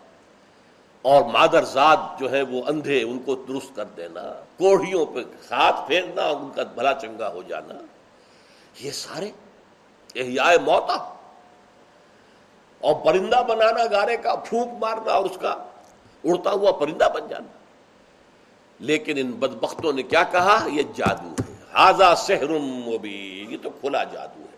اور 1.05 1.23
مادر 1.33 1.65
زاد 1.67 2.21
جو 2.21 2.31
ہے 2.31 2.43
وہ 2.43 2.63
اندھے 2.69 3.03
ان 3.03 3.19
کو 3.19 3.35
درست 3.49 3.75
کر 3.77 3.85
دینا 3.97 4.23
کوڑھیوں 4.57 5.05
پہ 5.07 5.21
ہاتھ 5.51 5.87
پھیرنا 5.87 6.23
اور 6.23 6.37
ان 6.37 6.51
کا 6.51 6.63
بھلا 6.75 6.95
چنگا 6.95 7.29
ہو 7.29 7.43
جانا 7.49 7.75
یہ 8.77 8.91
سارے 8.95 9.31
احیاء 10.17 10.51
موتا 10.65 10.97
اور 12.81 12.95
پرندہ 13.05 13.43
بنانا 13.49 13.85
گارے 13.91 14.17
کا 14.17 14.35
پھونک 14.45 14.79
مارنا 14.81 15.13
اور 15.13 15.25
اس 15.25 15.37
کا 15.41 15.55
اڑتا 16.25 16.51
ہوا 16.51 16.73
پرندہ 16.73 17.09
بن 17.15 17.29
جانا 17.29 17.59
لیکن 18.81 19.19
ان 19.19 19.31
بدبختوں 19.33 19.93
نے 19.93 20.03
کیا 20.05 20.23
کہا 20.33 20.59
یہ 20.73 20.83
جادو 20.97 21.35
ہے 21.39 21.49
یہ 23.51 23.57
تو 23.63 23.71
کھلا 23.81 24.03
جادو 24.05 24.41
ہے 24.43 24.58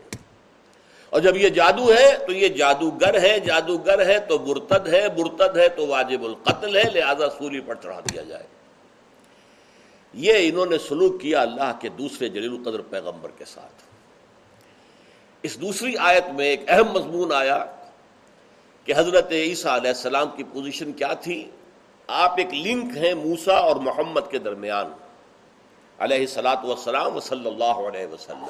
اور 1.12 1.21
جب 1.21 1.37
یہ 1.37 1.49
جادو 1.49 1.92
ہے 1.92 2.16
تو 2.26 2.32
یہ 2.32 2.49
جادوگر 2.49 3.21
ہے 3.23 3.38
جادوگر 3.40 4.06
ہے 4.06 4.18
تو 4.18 4.38
برتد 4.38 4.87
ہے 4.88 5.09
برتد 5.09 5.56
ہے 5.56 5.68
تو 5.68 5.87
واجب 5.87 6.25
القتل 6.25 6.76
ہے 6.76 6.82
لہذا 6.90 7.28
سولی 7.38 7.61
پر 7.61 7.75
چڑھا 7.75 8.00
دیا 8.11 8.23
جائے 8.23 8.47
یہ 10.14 10.49
انہوں 10.49 10.66
نے 10.66 10.78
سلوک 10.78 11.21
کیا 11.21 11.40
اللہ 11.40 11.73
کے 11.80 11.88
دوسرے 11.88 12.28
جلیل 12.28 12.56
قدر 12.64 12.80
پیغمبر 12.90 13.30
کے 13.38 13.44
ساتھ 13.44 13.85
اس 15.44 15.61
دوسری 15.61 15.94
آیت 16.00 16.28
میں 16.30 16.47
ایک 16.47 16.64
اہم 16.68 16.92
مضمون 16.92 17.32
آیا 17.32 17.64
کہ 18.87 18.92
حضرت 18.97 19.32
عیسیٰ 19.32 19.73
علیہ 19.73 19.90
السلام 19.90 20.28
کی 20.37 20.44
پوزیشن 20.52 20.92
کیا 20.92 21.12
تھی 21.23 21.44
آپ 22.09 22.35
ایک 22.38 22.54
لنک 22.54 22.97
ہیں 22.97 23.12
موسا 23.14 23.56
اور 23.59 23.76
محمد 23.82 24.30
کے 24.30 24.38
درمیان 24.38 24.90
علیہ 25.99 26.18
السلاۃ 26.18 26.64
وسلام 26.64 27.16
و 27.16 27.21
صلی 27.21 27.47
اللہ 27.47 27.87
علیہ 27.88 28.06
وسلم 28.06 28.49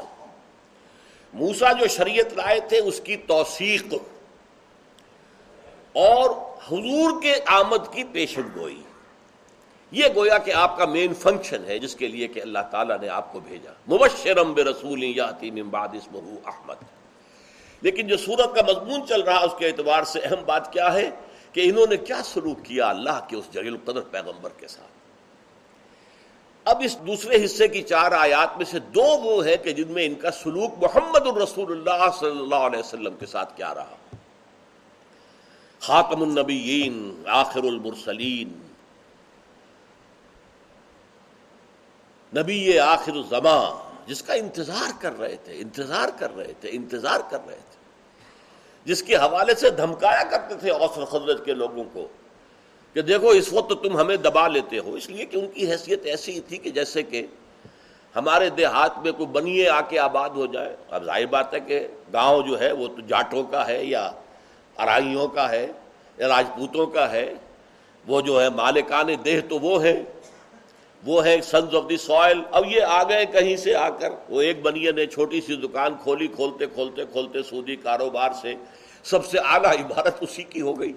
موسا 1.34 1.72
جو 1.72 1.86
شریعت 1.88 2.32
لائے 2.36 2.60
تھے 2.68 2.78
اس 2.78 3.00
کی 3.00 3.16
توثیق 3.26 3.94
اور 5.94 6.30
حضور 6.68 7.20
کے 7.22 7.34
آمد 7.50 7.92
کی 7.92 8.04
پیشن 8.12 8.48
گوئی 8.54 8.80
یہ 9.92 10.04
گویا 10.14 10.38
کہ 10.38 10.52
آپ 10.54 10.76
کا 10.78 10.84
مین 10.86 11.14
فنکشن 11.14 11.64
ہے 11.68 11.78
جس 11.78 11.94
کے 11.94 12.08
لیے 12.08 12.28
کہ 12.28 12.40
اللہ 12.40 12.58
تعالیٰ 12.70 12.98
نے 13.00 13.08
آپ 13.10 13.32
کو 13.32 13.40
بھیجا 13.40 13.72
مبشرم 13.88 14.52
بے 14.52 14.64
رسول 14.64 15.02
یاتی 15.04 15.50
بعد 15.62 15.94
اسمہ 15.94 16.18
احمد 16.44 16.84
لیکن 17.82 18.06
جو 18.06 18.16
سورت 18.16 18.54
کا 18.54 18.62
مضمون 18.62 19.06
چل 19.06 19.22
رہا 19.22 19.38
اس 19.40 19.52
کے 19.58 19.66
اعتبار 19.66 20.04
سے 20.04 20.20
اہم 20.20 20.44
بات 20.46 20.72
کیا 20.72 20.92
ہے 20.94 21.10
کہ 21.54 21.68
انہوں 21.68 21.86
نے 21.86 21.96
کیا 22.04 22.22
سلوک 22.24 22.64
کیا 22.64 22.88
اللہ 22.88 23.20
کے 23.28 23.36
اس 23.36 23.52
جلیل 23.52 23.76
پیغمبر 23.86 24.50
کے 24.58 24.68
ساتھ 24.68 24.90
اب 26.66 26.82
اس 26.84 26.96
دوسرے 27.06 27.44
حصے 27.44 27.66
کی 27.68 27.82
چار 27.82 28.12
آیات 28.12 28.56
میں 28.56 28.64
سے 28.64 28.78
دو 28.94 29.06
وہ 29.22 29.44
ہے 29.44 29.56
کہ 29.56 29.72
جن 29.72 29.92
میں 29.92 30.04
ان 30.06 30.14
کا 30.14 30.30
سلوک 30.32 30.74
محمد 30.82 31.26
الرسول 31.26 31.72
اللہ 31.72 32.08
صلی 32.18 32.38
اللہ 32.38 32.66
علیہ 32.66 32.78
وسلم 32.78 33.16
کے 33.20 33.26
ساتھ 33.26 33.56
کیا 33.56 33.74
رہا 33.74 33.96
خاتم 35.82 36.22
النبیین 36.22 37.00
آخر 37.34 37.64
المرسلین 37.64 38.60
نبی 42.32 42.78
آخر 42.78 43.12
الزمان 43.12 43.91
جس 44.06 44.22
کا 44.22 44.34
انتظار 44.34 44.90
کر 45.00 45.18
رہے 45.18 45.36
تھے 45.44 45.58
انتظار 45.60 46.08
کر 46.18 46.36
رہے 46.36 46.52
تھے 46.60 46.68
انتظار 46.72 47.20
کر 47.30 47.46
رہے 47.46 47.60
تھے 47.70 47.80
جس 48.86 49.02
کے 49.02 49.16
حوالے 49.16 49.54
سے 49.54 49.70
دھمکایا 49.70 50.22
کرتے 50.30 50.54
تھے 50.54 50.70
اوسر 50.70 51.04
خضرت 51.04 51.44
کے 51.44 51.54
لوگوں 51.54 51.84
کو 51.92 52.06
کہ 52.96 53.02
دیکھو 53.02 53.28
اس 53.30 53.52
وقت 53.52 53.82
تم 53.82 54.00
ہمیں 54.00 54.16
دبا 54.16 54.46
لیتے 54.48 54.78
ہو 54.78 54.94
اس 54.94 55.08
لیے 55.10 55.24
کہ 55.24 55.36
ان 55.36 55.46
کی 55.46 55.70
حیثیت 55.70 56.06
ایسی 56.06 56.40
تھی 56.48 56.58
کہ 56.58 56.70
جیسے 56.70 57.02
کہ 57.02 57.26
ہمارے 58.14 58.48
دیہات 58.50 58.98
میں 58.98 59.12
کوئی 59.12 59.28
بنیے 59.32 59.68
آ 59.68 59.80
کے 59.80 59.98
آباد 59.98 60.30
ہو 60.30 60.46
جائے 60.46 60.74
اب 60.90 61.04
ظاہر 61.04 61.26
بات 61.26 61.54
ہے 61.54 61.60
کہ 61.60 61.86
گاؤں 62.12 62.42
جو 62.48 62.60
ہے 62.60 62.72
وہ 62.72 62.88
تو 62.88 63.06
جاٹوں 63.08 63.42
کا 63.44 63.66
ہے 63.66 63.84
یا 63.84 64.10
ارائیوں 64.76 65.28
کا 65.28 65.50
ہے 65.50 65.66
یا 66.18 66.28
راجپوتوں 66.28 66.86
کا 66.86 67.10
ہے 67.12 67.26
وہ 68.04 68.20
جو 68.20 68.40
ہے 68.42 68.48
مالکان 68.48 69.08
دیہ 69.24 69.40
تو 69.48 69.58
وہ 69.58 69.82
ہیں 69.84 70.02
وہ 71.04 71.24
ہے 71.24 71.40
سنز 71.42 71.74
آف 71.74 71.88
دی 71.88 71.96
سوائل 71.96 72.40
اب 72.50 72.66
یہ 72.66 72.82
آ 72.88 73.02
گئے 73.02 73.24
کہیں 73.32 73.56
سے 73.56 73.74
آ 73.74 73.88
کر 73.90 74.10
وہ 74.28 74.42
ایک 74.42 74.62
بنی 74.62 74.90
نے 74.96 75.06
چھوٹی 75.06 75.40
سی 75.40 75.56
دکان 75.58 75.94
کھولی 76.02 76.26
کھولتے 76.26 76.66
کھولتے 76.66 77.04
کھولتے 77.04 77.42
سودی 77.42 77.76
کاروبار 77.76 78.32
سے 78.42 78.54
سب 79.04 79.26
سے 79.26 79.38
آگاہ 79.46 79.72
عبارت 79.80 80.22
اسی 80.22 80.42
کی 80.42 80.60
ہو 80.60 80.78
گئی 80.80 80.92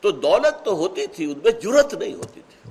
تو 0.02 0.10
دولت 0.10 0.64
تو 0.64 0.74
ہوتی 0.76 1.06
تھی 1.06 1.24
ان 1.24 1.38
میں 1.44 1.52
جرت 1.62 1.94
نہیں 1.94 2.14
ہوتی 2.14 2.40
تھی 2.40 2.70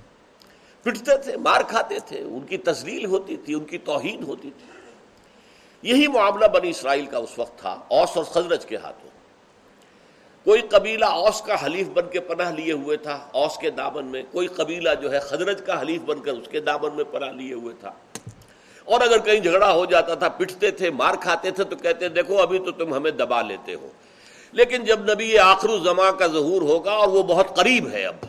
پٹتے 0.85 1.17
تھے 1.17 1.37
مار 1.37 1.61
کھاتے 1.67 1.99
تھے 2.07 2.21
ان 2.21 2.45
کی 2.45 2.57
تزلیل 2.63 3.05
ہوتی 3.05 3.37
تھی 3.37 3.53
ان 3.53 3.63
کی 3.65 3.77
توہین 3.77 4.23
ہوتی 4.23 4.49
تھی 4.57 4.77
یہی 5.83 6.07
معاملہ 6.07 6.45
بنی 6.45 6.69
اسرائیل 6.69 7.05
کا 7.05 7.17
اس 7.17 7.37
وقت 7.39 7.59
تھا 7.59 7.77
اوس 7.89 8.17
اور 8.17 8.25
خزرج 8.25 8.65
کے 8.65 8.77
ہاتھوں 8.77 9.09
کوئی 10.45 10.61
قبیلہ 10.69 11.05
اوس 11.05 11.41
کا 11.41 11.55
حلیف 11.63 11.87
بن 11.87 12.07
کے 12.11 12.19
پناہ 12.19 12.51
لیے 12.51 12.73
ہوئے 12.73 12.97
تھا 12.97 13.19
اوس 13.33 13.57
کے 13.57 13.69
دامن 13.69 14.05
میں 14.05 14.21
کوئی 14.31 14.47
قبیلہ 14.47 14.89
جو 15.01 15.11
ہے 15.11 15.19
خدرج 15.19 15.61
کا 15.65 15.79
حلیف 15.81 16.01
بن 16.01 16.19
کر 16.19 16.31
اس 16.31 16.47
کے 16.47 16.59
دامن 16.59 16.95
میں 16.95 17.03
پناہ 17.11 17.31
لیے 17.31 17.53
ہوئے 17.53 17.73
تھا 17.79 17.91
اور 18.87 19.01
اگر 19.01 19.19
کہیں 19.19 19.39
جھگڑا 19.39 19.71
ہو 19.71 19.85
جاتا 19.85 20.13
تھا 20.15 20.29
پٹتے 20.29 20.71
تھے 20.71 20.89
مار 20.91 21.15
کھاتے 21.21 21.51
تھے 21.51 21.63
تو 21.63 21.75
کہتے 21.75 22.09
دیکھو 22.09 22.37
ابھی 22.37 22.59
تو 22.59 22.71
تم 22.71 22.93
ہمیں 22.93 23.11
دبا 23.11 23.41
لیتے 23.41 23.73
ہو 23.73 23.89
لیکن 24.53 24.83
جب 24.83 25.03
نبی 25.11 25.25
یہ 25.25 25.65
زماں 25.83 26.11
کا 26.11 26.27
ظہور 26.27 26.61
ہوگا 26.61 26.91
اور 26.91 27.07
وہ 27.07 27.23
بہت 27.23 27.55
قریب 27.55 27.89
ہے 27.91 28.05
اب 28.05 28.25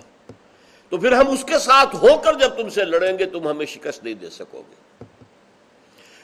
تو 0.93 0.99
پھر 0.99 1.13
ہم 1.13 1.29
اس 1.29 1.45
کے 1.45 1.59
ساتھ 1.59 1.97
ہو 1.97 2.17
کر 2.19 2.35
جب 2.35 2.57
تم 2.57 2.69
سے 2.69 2.85
لڑیں 2.85 3.19
گے 3.19 3.27
تم 3.27 3.49
ہمیں 3.49 3.67
شکست 3.67 4.05
نہیں 4.05 4.15
دے 4.15 4.31
سکو 4.31 4.59
گے 4.59 4.90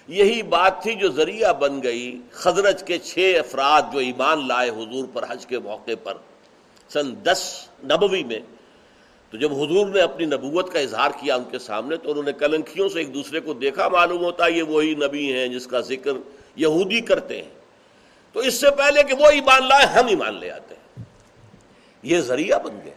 یہی 0.09 0.43
بات 0.45 0.83
تھی 0.83 0.95
جو 0.95 1.09
ذریعہ 1.13 1.53
بن 1.53 1.83
گئی 1.83 2.05
خزرج 2.33 2.83
کے 2.85 2.99
چھ 2.99 3.35
افراد 3.39 3.93
جو 3.93 3.99
ایمان 3.99 4.47
لائے 4.49 4.69
حضور 4.71 5.05
پر 5.13 5.25
حج 5.29 5.47
کے 5.47 5.59
موقع 5.59 5.95
پر 6.03 6.17
سن 6.91 7.15
دس 7.23 7.43
نبوی 7.85 8.23
میں 8.25 8.39
تو 9.33 9.39
جب 9.39 9.53
حضور 9.53 9.87
نے 9.87 10.01
اپنی 10.01 10.27
نبوت 10.27 10.73
کا 10.73 10.79
اظہار 10.79 11.11
کیا 11.21 11.35
ان 11.35 11.45
کے 11.51 11.59
سامنے 11.59 11.97
تو 11.97 12.11
انہوں 12.11 12.25
نے 12.25 12.33
کلنکھیوں 12.33 12.89
سے 12.89 12.99
ایک 12.99 13.13
دوسرے 13.15 13.41
کو 13.41 13.55
دیکھا 13.55 13.89
معلوم 13.89 14.25
ہوتا 14.25 14.47
یہ 14.47 14.63
وہی 14.65 14.95
نبی 14.97 15.33
ہیں 15.33 15.49
جس 15.49 15.67
کا 15.67 15.81
ذکر 15.81 16.13
یہودی 16.57 17.01
کرتے 17.01 17.43
ہیں 17.43 17.51
تو 18.35 18.41
اس 18.41 18.61
سے 18.61 18.71
پہلے 18.77 19.03
کہ 19.03 19.15
وہ 19.15 19.31
ایمان 19.31 19.69
لائے 19.69 19.87
ہم 19.89 20.07
ایمان 20.07 20.39
لے 20.41 20.51
آتے 20.51 20.75
ہیں 20.75 21.05
یہ 22.05 22.21
ذریعہ 22.21 22.59
بن 22.59 22.79
گیا 22.85 22.97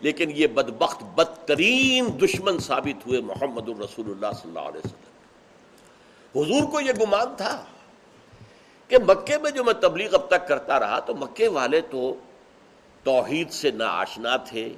لیکن 0.00 0.30
یہ 0.34 0.46
بدبخت 0.54 1.02
بدترین 1.14 2.08
دشمن 2.20 2.58
ثابت 2.58 3.06
ہوئے 3.06 3.20
محمد 3.22 3.68
الرسول 3.68 4.10
اللہ 4.10 4.32
صلی 4.32 4.48
اللہ 4.48 4.68
علیہ 4.68 4.80
وسلم 4.84 5.09
حضور 6.34 6.70
کو 6.70 6.80
یہ 6.80 6.92
گمان 7.00 7.34
تھا 7.36 7.62
کہ 8.90 8.98
مکے 8.98 9.38
میں 9.38 9.50
جو 9.50 9.64
میں 9.64 9.72
تبلیغ 9.80 10.14
اب 10.14 10.26
تک 10.28 10.46
کرتا 10.48 10.78
رہا 10.80 10.98
تو 11.00 11.14
مکے 11.14 11.48
والے 11.48 11.80
تو 11.90 12.12
توحید 13.06 13.50
سے 13.52 13.70
نہ 13.70 13.84
آشنا 13.84 14.36
تھے 14.44 14.68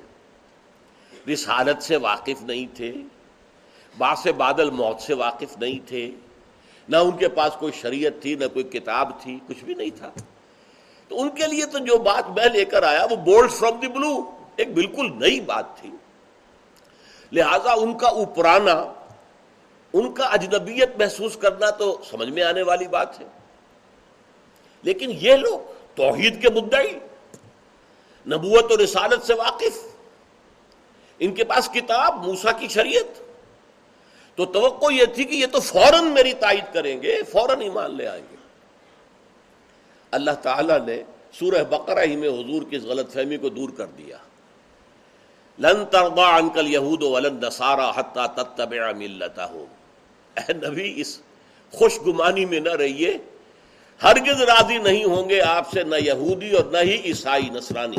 رسالت 1.28 1.82
سے 1.82 1.96
واقف 2.02 2.42
نہیں 2.42 2.66
تھے 2.76 2.92
بادل 4.36 4.70
موت 4.72 5.00
سے 5.00 5.14
واقف 5.14 5.56
نہیں 5.58 5.78
تھے 5.86 6.10
نہ 6.88 6.96
ان 6.98 7.16
کے 7.16 7.28
پاس 7.30 7.56
کوئی 7.58 7.72
شریعت 7.80 8.20
تھی 8.22 8.34
نہ 8.34 8.44
کوئی 8.52 8.64
کتاب 8.70 9.10
تھی 9.22 9.38
کچھ 9.48 9.64
بھی 9.64 9.74
نہیں 9.74 9.90
تھا 9.98 10.10
تو 11.10 11.20
ان 11.22 11.28
کے 11.36 11.46
لیے 11.46 11.66
تو 11.66 11.78
جو 11.86 11.98
بات 12.02 12.30
میں 12.30 12.48
لے 12.48 12.64
کر 12.64 12.82
آیا 12.82 13.04
وہ 13.10 13.16
بولڈ 13.24 13.50
فرام 13.50 13.78
دی 13.80 13.88
بلو 13.88 14.12
ایک 14.56 14.72
بالکل 14.74 15.10
نئی 15.18 15.40
بات 15.42 15.76
تھی 15.80 15.90
لہذا 17.32 17.72
ان 17.74 17.96
کا 17.98 18.08
اوپرانا 18.16 18.74
ان 19.94 20.12
کا 20.12 20.24
اجنبیت 20.24 20.96
محسوس 20.98 21.36
کرنا 21.36 21.70
تو 21.70 21.96
سمجھ 22.10 22.28
میں 22.28 22.42
آنے 22.42 22.62
والی 22.62 22.88
بات 22.88 23.20
ہے 23.20 23.26
لیکن 24.84 25.10
یہ 25.20 25.36
لوگ 25.36 25.72
توحید 25.94 26.40
کے 26.42 26.50
مدعی 26.50 26.92
نبوت 28.26 28.70
اور 28.70 28.78
رسالت 28.78 29.26
سے 29.26 29.34
واقف 29.34 29.78
ان 31.20 31.34
کے 31.34 31.44
پاس 31.44 31.68
کتاب 31.68 32.24
موسا 32.26 32.52
کی 32.52 32.68
شریعت 32.68 33.20
تو 34.38 34.44
توقع 34.44 34.92
یہ 34.92 35.04
تھی 35.04 35.24
کہ 35.24 35.34
یہ 35.34 35.46
تو 35.46 35.60
فوراً 35.60 36.04
میری 36.04 36.32
تائید 36.34 36.72
کریں 36.74 37.02
گے 37.02 37.22
فوراً 37.32 37.60
ایمان 37.60 37.96
لے 37.96 38.06
آئیں 38.06 38.22
گے 38.22 38.36
اللہ 40.12 40.30
تعالیٰ 40.42 40.78
نے 40.86 41.02
سورہ 41.32 41.62
بقرہ 41.64 42.04
ہی 42.04 42.16
میں 42.16 42.28
حضور 42.28 42.62
کی 42.70 42.76
اس 42.76 42.82
غلط 42.82 43.12
فہمی 43.12 43.36
کو 43.36 43.48
دور 43.48 43.68
کر 43.76 43.86
دیا 43.98 44.16
لن 45.58 45.84
تردا 45.90 46.26
انکل 46.36 46.72
یہود 46.72 47.02
وسارا 47.02 47.90
مل 48.12 48.26
تتبع 48.26 49.44
ہو 49.44 49.64
اے 50.36 50.52
نبی 50.54 50.92
اس 50.96 51.18
خوش 51.72 51.98
گمانی 52.06 52.44
میں 52.44 52.60
نہ 52.60 52.74
رہیے 52.76 53.16
ہرگز 54.00 54.42
راضی 54.44 54.78
نہیں 54.78 55.04
ہوں 55.04 55.28
گے 55.28 55.40
آپ 55.40 55.70
سے 55.70 55.82
نہ 55.84 55.96
یہودی 56.00 56.50
اور 56.50 56.64
نہ 56.64 56.78
ہی 56.82 57.00
عیسائی 57.04 57.48
نصرانی 57.50 57.99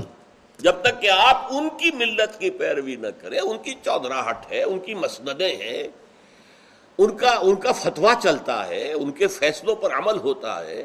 جب 0.59 0.81
تک 0.81 1.01
کہ 1.01 1.09
آپ 1.09 1.47
ان 1.51 1.67
کی 1.77 1.91
ملت 1.95 2.39
کی 2.39 2.49
پیروی 2.49 2.95
نہ 2.95 3.07
کریں 3.21 3.39
ان 3.39 3.57
کی 3.57 3.73
چودراہٹ 3.83 4.51
ہے 4.51 4.61
ان 4.63 4.79
کی 4.79 4.93
مسندیں 4.95 5.55
ہیں 5.55 5.83
ان 6.99 7.09
ان 7.09 7.55
کا 7.55 7.61
کا 7.61 7.71
فتوا 7.73 8.13
چلتا 8.23 8.67
ہے 8.67 8.91
ان 8.91 9.11
کے 9.11 9.27
فیصلوں 9.29 9.75
پر 9.75 9.93
عمل 9.97 10.17
ہوتا 10.17 10.59
ہے 10.65 10.83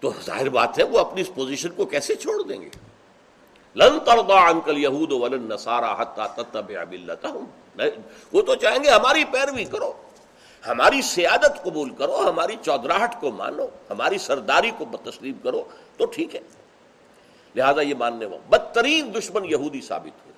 تو 0.02 0.12
ظاہر 0.26 0.48
بات 0.48 0.78
ہے 0.78 0.84
وہ 0.84 0.98
اپنی 0.98 1.20
اس 1.20 1.34
پوزیشن 1.34 1.74
کو 1.76 1.84
کیسے 1.86 2.14
چھوڑ 2.16 2.40
دیں 2.42 2.60
گے 2.60 2.68
لن 3.76 3.98
انکل 4.08 4.78
یہود 4.78 5.12
ولن 5.12 5.52
وہ 8.32 8.42
تو 8.42 8.54
چاہیں 8.56 8.82
گے 8.84 8.90
ہماری 8.90 9.24
پیروی 9.32 9.64
کرو 9.64 9.92
ہماری 10.62 11.00
سیادت 11.02 11.62
قبول 11.62 11.90
کرو 11.94 12.18
ہماری 12.28 12.56
چودراہٹ 12.62 13.20
کو 13.20 13.30
مانو 13.32 13.66
ہماری 13.90 14.18
سرداری 14.18 14.70
کو 14.78 14.84
تسلیم 15.04 15.38
کرو 15.42 15.62
تو 15.96 16.06
ٹھیک 16.06 16.34
ہے 16.34 16.40
لہذا 17.54 17.82
یہ 17.82 17.94
ماننے 17.94 18.26
والا 18.26 18.56
بدترین 18.56 19.14
دشمن 19.14 19.44
یہودی 19.44 19.80
ثابت 19.80 20.26
ہوئے 20.26 20.38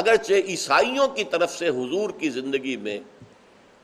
اگرچہ 0.00 0.48
عیسائیوں 0.48 1.06
کی 1.08 1.24
طرف 1.24 1.52
سے 1.52 1.68
حضور 1.68 2.10
کی 2.18 2.30
زندگی 2.30 2.76
میں 2.76 2.98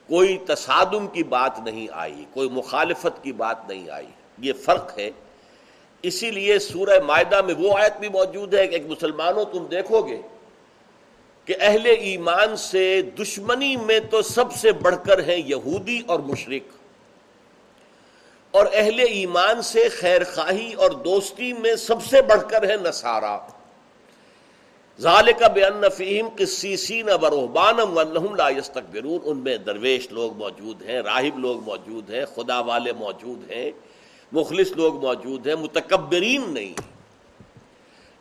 کوئی 0.09 0.37
تصادم 0.47 1.07
کی 1.07 1.23
بات 1.29 1.59
نہیں 1.61 1.87
آئی 1.93 2.25
کوئی 2.33 2.49
مخالفت 2.49 3.23
کی 3.23 3.33
بات 3.35 3.69
نہیں 3.69 3.89
آئی 3.91 4.07
یہ 4.39 4.53
فرق 4.65 4.99
ہے 4.99 5.11
اسی 6.05 6.31
لیے 6.31 6.59
سورہ 6.59 6.99
معدہ 7.05 7.41
میں 7.43 7.55
وہ 7.59 7.77
آیت 7.79 7.99
بھی 8.01 8.09
موجود 8.09 8.55
ہے 8.55 8.67
کہ 8.67 8.75
ایک 8.75 8.87
مسلمانوں 8.87 9.45
تم 9.45 9.65
دیکھو 9.67 10.03
گے 10.07 10.21
کہ 11.49 11.55
اہل 11.61 11.87
ایمان 11.87 12.57
سے 12.57 13.01
دشمنی 13.19 13.75
میں 13.77 13.99
تو 14.11 14.23
سب 14.23 14.53
سے 14.53 14.73
بڑھ 14.79 14.97
کر 15.05 15.23
ہیں 15.25 15.37
یہودی 15.37 16.01
اور 16.07 16.21
مشرق 16.21 16.75
اور 18.55 18.67
اہل 18.73 19.01
ایمان 19.01 19.63
سے 19.63 19.89
خیر 19.91 20.25
خواہی 20.25 20.73
اور 20.75 20.91
دوستی 21.05 21.53
میں 21.53 21.75
سب 21.77 22.03
سے 22.03 22.23
بڑھ 22.23 22.43
کر 22.51 22.69
ہیں 22.69 22.77
نصارہ 22.83 23.39
ظال 24.99 25.31
کا 25.39 25.49
بیان 25.49 25.81
نفیم 25.81 26.29
کہ 26.37 26.47
سی 26.47 27.03
لا 27.03 27.17
برحبان 27.17 27.81
ان 27.81 29.39
میں 29.39 29.57
درویش 29.57 30.11
لوگ 30.13 30.37
موجود 30.37 30.83
ہیں 30.83 31.01
راہب 31.03 31.39
لوگ 31.39 31.63
موجود 31.63 32.11
ہیں 32.11 32.25
خدا 32.37 32.61
والے 32.61 32.93
موجود 32.93 33.51
ہیں 33.51 33.71
مخلص 34.33 34.73
لوگ 34.77 35.03
موجود 35.03 35.47
ہیں 35.47 35.55
متکبرین 35.55 36.53
نہیں 36.55 36.96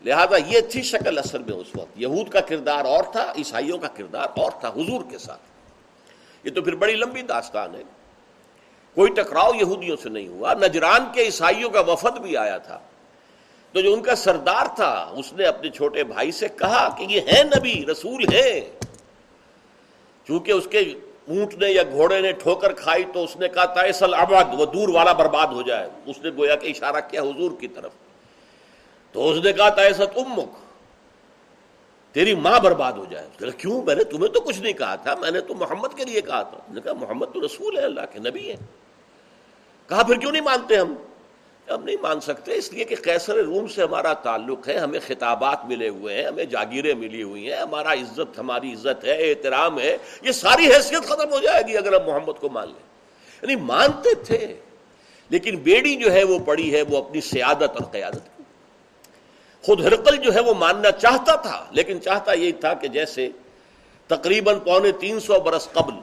لہذا 0.03 0.37
یہ 0.47 0.61
تھی 0.71 0.81
شکل 0.83 1.17
اثر 1.17 1.39
میں 1.39 1.55
اس 1.55 1.75
وقت 1.75 1.97
یہود 1.97 2.29
کا 2.29 2.41
کردار 2.43 2.85
اور 2.85 3.03
تھا 3.11 3.31
عیسائیوں 3.37 3.77
کا 3.77 3.87
کردار 3.93 4.39
اور 4.39 4.51
تھا 4.59 4.69
حضور 4.71 5.03
کے 5.09 5.17
ساتھ 5.17 6.45
یہ 6.45 6.51
تو 6.51 6.61
پھر 6.61 6.75
بڑی 6.75 6.95
لمبی 6.95 7.21
داستان 7.27 7.75
ہے 7.75 7.83
کوئی 8.97 9.11
ٹکراؤ 9.13 9.53
یہودیوں 9.53 9.95
سے 9.97 10.09
نہیں 10.09 10.27
ہوا 10.27 10.53
نجران 10.57 11.05
کے 11.13 11.23
عیسائیوں 11.23 11.69
کا 11.69 11.79
وفد 11.87 12.19
بھی 12.19 12.37
آیا 12.37 12.57
تھا 12.59 12.79
تو 13.73 13.81
جو 13.81 13.93
ان 13.93 14.01
کا 14.01 14.15
سردار 14.15 14.65
تھا 14.75 14.91
اس 15.13 15.33
نے 15.33 15.45
اپنے 15.45 15.69
چھوٹے 15.69 16.03
بھائی 16.05 16.31
سے 16.33 16.47
کہا 16.57 16.87
کہ 16.97 17.05
یہ 17.09 17.21
ہے 17.27 17.43
نبی 17.45 17.73
رسول 17.85 18.23
ہے 18.33 18.51
چونکہ 20.27 20.51
اس 20.51 20.67
کے 20.67 20.79
اونٹ 21.27 21.53
نے 21.53 21.71
یا 21.71 21.83
گھوڑے 21.91 22.19
نے 22.21 22.31
ٹھوکر 22.39 22.73
کھائی 22.75 23.03
تو 23.13 23.23
اس 23.23 23.35
نے 23.35 23.47
کہا 23.49 24.45
وہ 24.53 24.65
دور 24.65 24.89
والا 24.89 25.13
برباد 25.13 25.53
ہو 25.53 25.61
جائے 25.61 25.87
اس 26.05 26.19
نے 26.19 26.29
گویا 26.29 26.55
کہ 26.55 26.67
اشارہ 26.67 27.01
کیا 27.09 27.21
حضور 27.21 27.51
کی 27.59 27.67
طرف 27.67 27.91
تو 29.15 29.41
کہا 29.41 29.69
تھا 29.69 29.81
ایسا 29.81 30.05
تم 30.05 30.31
مک 30.35 30.63
تیری 32.15 32.33
ماں 32.37 32.59
برباد 32.59 32.93
ہو 32.93 33.05
جائے 33.11 33.51
کیوں 33.57 33.81
میں 33.81 33.95
نے 33.95 34.03
تمہیں 34.03 34.31
تو 34.33 34.41
کچھ 34.41 34.59
نہیں 34.59 34.73
کہا 34.73 34.95
تھا 34.95 35.15
میں 35.15 35.31
نے 35.31 35.41
تو 35.41 35.53
محمد 35.53 35.97
کے 35.97 36.05
لیے 36.05 36.21
کہا 36.21 36.41
تھا 36.41 36.57
نے 36.69 36.81
کہا 36.81 36.93
محمد 36.93 37.33
تو 37.33 37.45
رسول 37.45 37.77
ہے 37.77 37.83
اللہ 37.83 38.13
کے 38.13 38.19
نبی 38.19 38.49
ہے 38.51 38.55
کہا 39.89 40.03
پھر 40.03 40.19
کیوں 40.19 40.31
نہیں 40.31 40.43
مانتے 40.43 40.77
ہم 40.77 40.93
ہم 41.67 41.83
نہیں 41.83 41.95
مان 42.01 42.19
سکتے 42.19 42.55
اس 42.55 42.71
لیے 42.73 42.83
کہ 42.83 42.95
قیصر 43.03 43.35
روم 43.35 43.67
سے 43.67 43.81
ہمارا 43.83 44.13
تعلق 44.23 44.67
ہے 44.69 44.77
ہمیں 44.77 44.99
خطابات 45.07 45.65
ملے 45.65 45.89
ہوئے 45.89 46.15
ہیں 46.15 46.27
ہمیں 46.27 46.43
جاگیریں 46.45 46.93
ملی 46.93 47.23
ہوئی 47.23 47.51
ہیں 47.51 47.59
ہمارا 47.59 47.93
عزت 47.93 48.39
ہماری 48.39 48.73
عزت 48.73 49.03
ہے 49.05 49.15
احترام 49.29 49.79
ہے 49.79 49.95
یہ 50.21 50.31
ساری 50.31 50.67
حیثیت 50.67 51.05
ختم 51.05 51.33
ہو 51.33 51.39
جائے 51.39 51.63
گی 51.67 51.77
اگر 51.77 51.99
ہم 51.99 52.05
محمد 52.05 52.39
کو 52.39 52.49
مان 52.49 52.67
لیں 52.67 53.43
یعنی 53.43 53.55
مانتے 53.63 54.13
تھے 54.23 54.55
لیکن 55.31 55.55
بیڑی 55.63 55.95
جو 55.95 56.11
ہے 56.13 56.23
وہ 56.23 56.39
پڑی 56.45 56.73
ہے 56.73 56.81
وہ 56.81 56.97
اپنی 56.97 57.21
سیادت 57.23 57.81
اور 57.81 57.91
قیادت 57.91 58.25
کی 58.27 58.34
خود 59.65 59.79
ہرقل 59.85 60.15
جو 60.15 60.33
ہے 60.33 60.39
وہ 60.39 60.53
ماننا 60.53 60.91
چاہتا 60.93 61.35
تھا 61.41 61.63
لیکن 61.71 62.01
چاہتا 62.01 62.33
یہی 62.33 62.51
تھا 62.59 62.73
کہ 62.73 62.87
جیسے 62.87 63.29
تقریباً 64.09 64.59
پونے 64.59 64.91
تین 64.99 65.19
سو 65.19 65.39
برس 65.39 65.67
قبل 65.71 65.93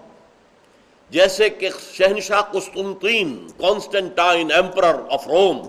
جیسے 1.11 1.49
کہ 1.51 1.69
شہنشاہ 1.93 2.43
قسطنطین 2.53 3.37
کانسٹنٹائن 3.59 4.51
ایمپرر 4.53 5.01
آف 5.11 5.27
روم 5.29 5.63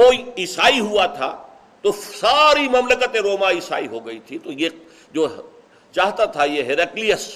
وہ 0.00 0.10
عیسائی 0.36 0.80
ہوا 0.80 1.06
تھا 1.16 1.32
تو 1.84 1.92
ساری 1.92 2.68
مملکت 2.68 3.16
روما 3.22 3.50
عیسائی 3.50 3.86
ہو 3.86 4.04
گئی 4.06 4.18
تھی 4.26 4.38
تو 4.38 4.52
یہ 4.52 4.68
جو 5.14 5.26
چاہتا 5.94 6.24
تھا 6.26 6.44
یہ 6.44 6.62
ہیریکلیس 6.64 7.28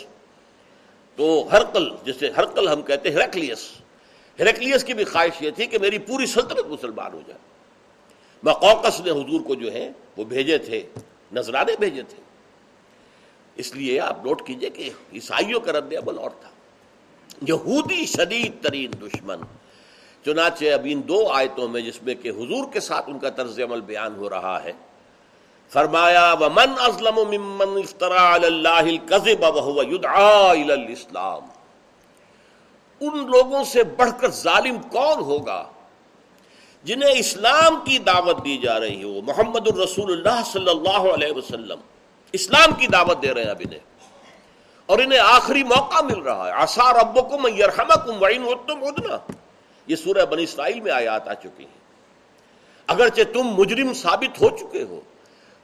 تو 1.19 1.27
ہرکل 1.53 1.89
جسے 2.05 2.31
ہرکل 2.37 2.69
ہم 2.69 2.83
کہتے 2.83 3.09
ہیں 3.09 3.17
ہیریکلیس 3.17 3.71
ہیریکلیس 4.39 4.85
کی 4.85 4.95
بھی 4.95 5.05
خواہش 5.05 5.43
یہ 5.43 5.51
تھی 5.51 5.67
کہ 5.67 5.79
میری 5.79 5.99
پوری 6.07 6.27
سلطنت 6.27 6.67
مسلمان 6.69 7.13
ہو 7.13 7.21
جائے 7.27 7.39
مقوقس 8.43 9.01
نے 9.01 9.11
حضور 9.11 9.41
کو 9.41 9.55
جو 9.55 9.73
ہے 9.73 9.91
وہ 10.17 10.25
بھیجے 10.25 10.59
تھے 10.59 10.83
نظرانے 11.33 11.77
بھیجے 11.79 12.03
تھے 12.03 12.23
اس 13.57 13.75
لیے 13.75 14.01
آپ 14.01 14.25
نوٹ 14.25 14.47
کیجئے 14.47 14.71
کہ 14.71 14.91
عیسائیوں 15.13 15.61
کا 15.61 15.73
رد 15.73 15.93
عمل 15.93 16.19
اور 16.19 16.31
تھا 16.41 16.51
یہودی 17.43 18.05
شدید 18.07 18.63
ترین 18.63 18.93
دشمن 19.03 19.41
چنانچہ 20.25 20.73
اب 20.73 20.87
ان 20.91 21.01
دو 21.09 21.19
آیتوں 21.33 21.69
میں 21.69 21.81
جس 21.81 22.03
میں 22.03 22.15
کہ 22.15 22.31
حضور 22.31 22.73
کے 22.73 22.81
ساتھ 22.81 23.11
ان 23.11 23.19
کا 23.19 23.31
طرز 23.31 23.61
عمل 23.61 23.81
بیان 23.81 24.17
ہو 24.17 24.31
رہا 24.31 24.59
ہے 24.65 24.73
فرمایا 25.73 26.35
ان 33.01 33.27
لوگوں 33.31 33.63
سے 33.65 33.83
بڑھ 33.97 34.11
کر 34.21 34.31
ظالم 34.33 34.77
کون 34.91 35.19
ہوگا 35.21 35.63
جنہیں 36.87 37.19
اسلام 37.19 37.79
کی 37.85 37.99
دعوت 38.07 38.45
دی 38.45 38.57
جا 38.59 38.79
رہی 38.81 39.03
ہو 39.05 39.21
محمد 39.25 39.69
الرسول 39.69 40.13
اللہ 40.13 40.43
صلی 40.53 40.69
اللہ 40.71 41.07
علیہ 41.15 41.33
وسلم 41.33 41.81
اسلام 42.35 42.75
کی 42.79 42.87
دعوت 42.87 43.23
دے 43.23 43.33
رہے 43.35 43.43
ہیں 43.43 43.51
اب 43.51 43.63
انہیں 43.63 43.81
انہیں 44.89 45.19
اور 45.21 45.31
آخری 45.31 45.63
موقع 45.65 46.03
مل 46.03 46.21
رہا 46.21 46.47
ہے 46.47 46.53
آسا 46.59 46.93
رب 46.93 47.19
یہ 49.89 49.97
سورہ 49.97 50.27
اسرائیل 50.39 50.81
میں 50.81 50.93
آیات 50.93 51.29
آ 51.29 51.35
چکی 51.37 51.65
ہیں 51.65 51.75
اگرچہ 52.89 53.33
تم 53.33 53.53
مجرم 53.57 53.93
ثابت 53.95 54.41
ہو 54.43 54.51
چکے 54.57 54.85
ہو 54.85 55.01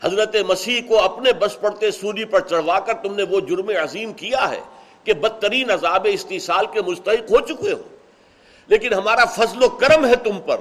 حضرت 0.03 0.37
مسیح 0.47 0.81
کو 0.89 1.01
اپنے 1.03 1.33
بس 1.39 1.59
پڑتے 1.61 1.91
سوری 1.93 2.25
پر 2.27 2.49
چڑھوا 2.49 2.79
کر 2.81 3.03
تم 3.03 3.15
نے 3.15 3.31
وہ 3.31 3.41
جرم 3.49 3.71
عظیم 3.83 4.13
کیا 4.17 4.51
ہے 4.51 4.61
کہ 5.05 5.15
بدترین 5.21 5.71
عذاب 5.71 6.07
استحصال 6.11 6.67
کے 6.73 6.83
مستحق 6.83 7.31
ہو 7.31 7.47
چکے 7.47 7.73
ہو 7.73 7.83
لیکن 8.69 8.95
ہمارا 8.95 9.25
فضل 9.33 9.65
و 9.65 9.69
کرم 9.79 10.07
ہے 10.07 10.17
تم 10.25 10.41
پر 10.47 10.61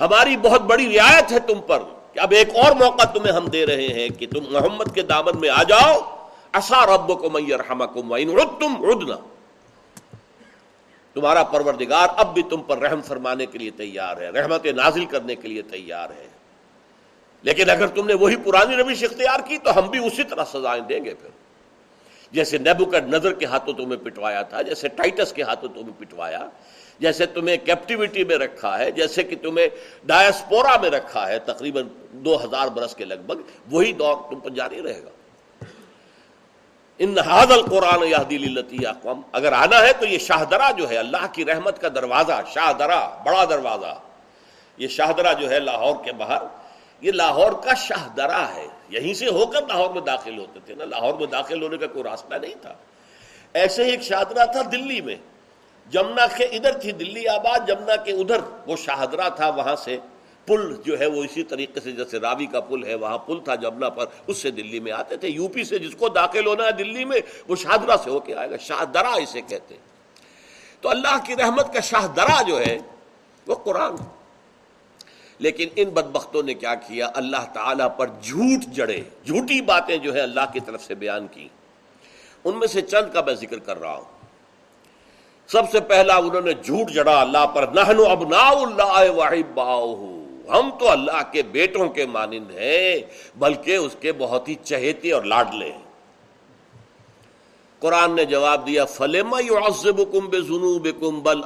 ہماری 0.00 0.36
بہت 0.36 0.62
بڑی 0.62 0.88
رعایت 0.88 1.32
ہے 1.32 1.38
تم 1.46 1.60
پر 1.66 1.82
کہ 2.14 2.20
اب 2.20 2.32
ایک 2.32 2.56
اور 2.56 2.72
موقع 2.76 3.04
تمہیں 3.12 3.32
ہم 3.32 3.46
دے 3.46 3.64
رہے 3.66 3.86
ہیں 3.92 4.08
کہ 4.18 4.26
تم 4.26 4.52
محمد 4.52 4.94
کے 4.94 5.02
دامن 5.04 5.40
میں 5.40 5.50
آ 5.50 5.62
جاؤ 5.62 5.94
اصا 6.54 6.84
رب 6.86 7.08
کو 7.18 7.28
تم 8.60 8.84
ردنا 8.84 9.16
تمہارا 11.16 11.42
پروردگار 11.44 12.08
اب 12.16 12.32
بھی 12.34 12.42
تم 12.50 12.62
پر 12.62 12.78
رحم 12.78 13.00
فرمانے 13.00 13.46
کے 13.46 13.58
لیے 13.58 13.70
تیار 13.76 14.20
ہے 14.20 14.30
رحمت 14.30 14.66
نازل 14.76 15.04
کرنے 15.04 15.34
کے 15.34 15.48
لیے 15.48 15.62
تیار 15.62 16.10
ہے 16.10 16.28
لیکن 17.44 17.70
اگر 17.70 17.86
تم 17.86 18.06
نے 18.06 18.14
وہی 18.14 18.36
پرانی 18.44 18.76
رویش 18.76 19.02
اختیار 19.04 19.40
کی 19.48 19.58
تو 19.58 19.78
ہم 19.78 19.88
بھی 19.90 20.06
اسی 20.06 20.24
طرح 20.24 20.44
سزائیں 20.44 20.82
دیں 20.82 21.04
گے 21.04 21.14
پھر 21.14 21.30
جیسے 22.32 22.58
نیبو 22.58 22.84
کا 22.84 22.98
نظر 23.06 23.32
کے 23.32 23.46
ہاتھوں 23.46 23.74
تمہیں 23.74 23.98
پٹوایا 24.04 24.42
تھا 24.42 24.62
جیسے 24.62 24.88
ٹائٹس 24.96 25.32
کے 25.32 25.42
ہاتھوں 25.42 25.68
تمہیں 25.68 25.98
پٹوایا 25.98 26.46
جیسے 27.00 27.26
تمہیں 27.28 27.56
کیپٹیوٹی 27.56 28.24
میں 28.24 28.36
رکھا 28.36 28.78
ہے 28.78 28.90
جیسے 28.92 29.22
کہ 29.22 29.36
تمہیں 29.42 29.66
ڈایاسپورا 30.06 30.76
میں 30.80 30.90
رکھا 30.90 31.28
ہے 31.28 31.38
تقریباً 31.46 31.88
دو 32.24 32.36
ہزار 32.44 32.68
برس 32.68 32.94
کے 32.94 33.04
لگ 33.04 33.26
بھگ 33.26 33.40
وہی 33.70 33.92
دور 33.94 34.16
تم 34.30 34.40
پر 34.40 34.50
جاری 34.52 34.82
رہے 34.82 35.02
گا 35.02 35.10
ان 37.00 37.18
القرآن 37.18 38.02
اقوام 38.86 39.20
اگر 39.32 39.52
آنا 39.52 39.80
ہے 39.82 39.92
تو 39.92 40.06
یہ 40.06 40.18
شاہدرا 40.20 40.70
جو 40.70 40.88
ہے 40.90 40.96
اللہ 40.98 41.26
کی 41.32 41.44
رحمت 41.44 41.80
کا 41.80 41.88
دروازہ 41.94 42.40
شاہدرا 42.54 43.00
بڑا 43.24 43.44
دروازہ 43.44 43.94
یہ 44.78 44.88
شاہدرا 44.90 45.32
جو 45.32 45.50
ہے 45.50 45.58
لاہور 45.60 46.04
کے 46.04 46.12
باہر 46.12 46.42
یہ 47.02 47.12
لاہور 47.12 47.52
کا 47.62 47.74
شاہ 47.78 48.06
درا 48.16 48.46
ہے 48.54 48.66
یہیں 48.90 49.14
سے 49.14 49.28
ہو 49.28 49.46
کر 49.46 49.66
لاہور 49.66 49.90
میں 49.90 50.02
داخل 50.02 50.38
ہوتے 50.38 50.60
تھے 50.66 50.74
نا 50.74 50.84
لاہور 50.86 51.14
میں 51.14 51.26
داخل 51.26 51.62
ہونے 51.62 51.76
کا 51.76 51.86
کوئی 51.86 52.04
راستہ 52.04 52.34
نہیں 52.36 52.54
تھا 52.62 52.74
ایسے 53.54 53.84
ہی 53.84 53.90
ایک 53.90 54.02
شاہدرا 54.02 54.44
تھا 54.44 54.62
دلی 54.72 55.00
میں 55.00 55.16
جمنا 55.92 56.26
کے 56.36 56.44
ادھر 56.46 56.78
تھی 56.78 56.92
دلی 56.92 57.28
آباد 57.28 57.66
جمنا 57.68 57.96
کے 57.96 58.12
ادھر 58.12 58.40
وہ 58.66 58.76
شاہدرا 58.76 59.28
تھا 59.30 59.48
وہاں 59.50 59.76
سے 59.76 59.96
پل 60.48 60.74
جو 60.84 60.98
ہے 61.00 61.06
وہ 61.06 61.22
اسی 61.24 61.42
طریقے 61.44 61.80
سے 61.80 61.92
جیسے 61.92 62.18
راوی 62.20 62.46
کا 62.46 62.60
پل 62.60 62.84
ہے 62.84 62.94
وہاں 62.94 63.18
پل 63.18 63.38
تھا 63.44 63.54
جمنا 63.54 63.88
پر 63.90 64.06
اس 64.26 64.36
سے 64.36 64.50
دلی 64.50 64.80
میں 64.80 64.92
آتے 64.92 65.16
تھے 65.16 65.28
یو 65.28 65.48
پی 65.48 65.64
سے 65.64 65.78
جس 65.78 65.94
کو 65.98 66.08
داخل 66.08 66.46
ہونا 66.46 66.66
ہے 66.66 66.72
دلی 66.78 67.04
میں 67.04 67.20
وہ 67.48 67.56
شاہدرا 67.56 67.96
سے 68.04 68.10
ہو 68.10 68.18
کے 68.20 68.34
آئے 68.34 68.50
گا 68.50 68.56
شاہدرا 68.60 69.12
اسے 69.18 69.40
کہتے 69.42 69.76
تو 70.82 70.90
اللہ 70.90 71.16
کی 71.26 71.36
رحمت 71.36 71.72
کا 71.74 71.80
شاہدرا 71.82 72.40
جو 72.42 72.58
ہے 72.58 72.76
وہ 73.46 73.54
قرآن 73.64 73.96
لیکن 75.40 75.68
ان 75.76 75.88
بدبختوں 75.90 76.42
نے 76.42 76.54
کیا 76.54 76.74
کیا 76.86 77.08
اللہ 77.14 77.46
تعالیٰ 77.52 77.88
پر 77.96 78.08
جھوٹ 78.22 78.66
جڑے 78.74 79.00
جھوٹی 79.26 79.60
باتیں 79.62 79.96
جو 79.96 80.14
ہے 80.14 80.20
اللہ 80.20 80.52
کی 80.52 80.60
طرف 80.60 80.84
سے 80.84 80.94
بیان 80.94 81.26
کی 81.26 81.48
ان 82.44 82.58
میں 82.58 82.66
سے 82.66 82.82
چند 82.82 83.12
کا 83.12 83.20
میں 83.20 83.34
ذکر 83.34 83.58
کر 83.58 83.80
رہا 83.80 83.94
ہوں 83.94 84.13
سب 85.48 85.70
سے 85.72 85.80
پہلا 85.88 86.16
انہوں 86.16 86.40
نے 86.40 86.52
جھوٹ 86.54 86.90
جڑا 86.90 87.20
اللہ 87.20 87.46
پر 87.54 87.66
نہنو 87.74 88.04
ابنا 88.08 88.48
اللہ 88.50 89.34
نہ 89.56 89.70
ہم 90.50 90.70
تو 90.78 90.88
اللہ 90.90 91.22
کے 91.32 91.42
بیٹوں 91.52 91.88
کے 91.88 92.06
مانند 92.06 92.50
ہیں 92.50 92.94
بلکہ 93.38 93.76
اس 93.76 93.96
کے 94.00 94.12
بہت 94.18 94.48
ہی 94.48 94.54
چہیتے 94.64 95.12
اور 95.12 95.22
لاڈلے 95.24 95.70
ہیں 95.72 95.82
قرآن 97.82 98.14
نے 98.16 98.24
جواب 98.24 98.66
دیا 98.66 98.84
ان 99.00 99.32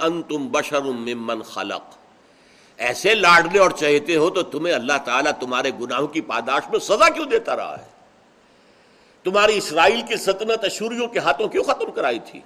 انتم 0.03 0.47
بشر 0.49 0.91
خلق 1.47 1.97
ایسے 2.79 3.15
لاڈلے 3.15 3.59
اور 3.59 3.71
چہتے 3.77 4.17
ہو 4.17 4.29
تو 4.31 4.43
تمہیں 4.51 4.75
اللہ 4.75 4.99
تعالیٰ 5.05 5.33
تمہارے 5.41 5.71
گناہوں 5.81 6.07
کی 6.09 6.21
پاداش 6.29 6.69
میں 6.71 6.79
سزا 6.81 7.09
کیوں 7.09 7.27
دیتا 7.27 7.57
رہا 7.57 7.79
ہے 7.79 7.87
تمہاری 9.27 9.57
اسرائیل 9.57 10.01
کی 10.03 10.17
سطنت 10.19 10.65
اشوریوں 10.65 11.09
کے 11.09 11.19
ہاتھوں 11.19 11.49
کیوں 11.49 11.65
ختم 11.65 11.91
کرائی 11.91 12.19
تھی 12.27 12.41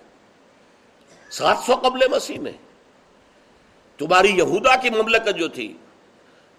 سات 1.32 1.64
سو 1.66 1.74
قبل 1.82 2.08
مسیح 2.10 2.38
میں 2.40 2.52
تمہاری 4.00 4.30
یہودا 4.30 4.74
کی 4.76 4.90
مملکت 4.92 5.36
جو 5.36 5.48
تھی 5.50 5.72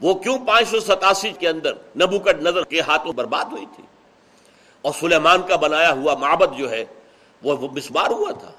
وہ 0.01 0.13
کیوں 0.19 0.37
پانچ 0.45 0.67
سو 0.67 0.79
ستاسی 0.81 1.31
کے 1.39 1.47
اندر 1.47 1.73
نبوکٹ 1.97 2.41
نظر 2.41 2.63
کے 2.65 2.81
ہاتھوں 2.81 3.13
برباد 3.13 3.51
ہوئی 3.51 3.65
تھی 3.75 3.83
اور 4.83 4.93
سلیمان 4.93 5.41
کا 5.47 5.55
بنایا 5.57 5.91
ہوا 5.91 6.15
معبد 6.17 6.57
جو 6.57 6.71
ہے 6.71 6.83
وہ 7.41 7.67
بسمار 7.69 8.11
ہوا 8.11 8.31
تھا 8.39 8.51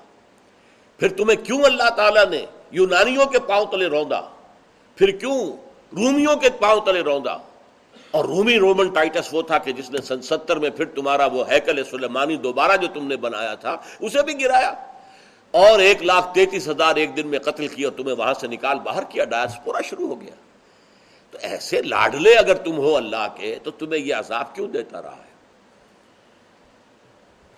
پھر 1.00 1.16
تمہیں 1.16 1.44
کیوں 1.44 1.60
اللہ 1.64 1.90
تعالیٰ 1.96 2.24
نے 2.26 2.44
یونانیوں 2.72 3.26
کے 3.26 3.38
پاؤں 3.46 3.64
تلے 3.66 3.86
روندا 3.88 4.20
پھر 4.98 5.10
کیوں 5.18 5.38
رومیوں 5.92 6.36
کے 6.36 6.50
پاؤں 6.60 6.80
تلے 6.86 7.00
روندا 7.02 7.36
اور 8.10 8.24
رومی 8.26 8.58
رومن 8.58 8.88
ٹائٹس 8.92 9.32
وہ 9.32 9.42
تھا 9.42 9.58
کہ 9.58 9.72
جس 9.72 9.90
نے 9.90 10.00
سن 10.04 10.22
ستر 10.22 10.58
میں 10.58 10.70
پھر 10.70 10.84
تمہارا 10.94 11.26
وہ 11.26 11.44
ہیکل 11.50 11.82
سلیمانی 11.84 12.36
دوبارہ 12.38 12.76
جو 12.76 12.88
تم 12.94 13.06
نے 13.06 13.16
بنایا 13.18 13.54
تھا 13.56 13.76
اسے 14.00 14.22
بھی 14.22 14.40
گرایا 14.40 14.72
اور 15.54 15.78
ایک 15.78 16.02
لاکھ 16.02 16.34
تینتیس 16.34 16.68
ہزار 16.68 16.96
ایک 16.96 17.16
دن 17.16 17.26
میں 17.26 17.38
قتل 17.38 17.68
کیا 17.68 17.90
تمہیں 17.96 18.16
وہاں 18.16 18.34
سے 18.34 18.46
نکال 18.46 18.78
باہر 18.84 19.04
کیا 19.10 19.24
ڈائس 19.24 19.52
پورا 19.64 19.80
شروع 19.80 20.08
ہو 20.08 20.20
گیا 20.20 20.34
تو 21.32 21.38
ایسے 21.42 21.82
لاڈلے 21.82 22.36
اگر 22.36 22.54
تم 22.64 22.78
ہو 22.78 22.96
اللہ 22.96 23.26
کے 23.36 23.58
تو 23.62 23.70
تمہیں 23.78 24.00
یہ 24.00 24.14
عذاب 24.14 24.54
کیوں 24.54 24.68
دیتا 24.68 25.02
رہا 25.02 25.12
ہے 25.12 25.32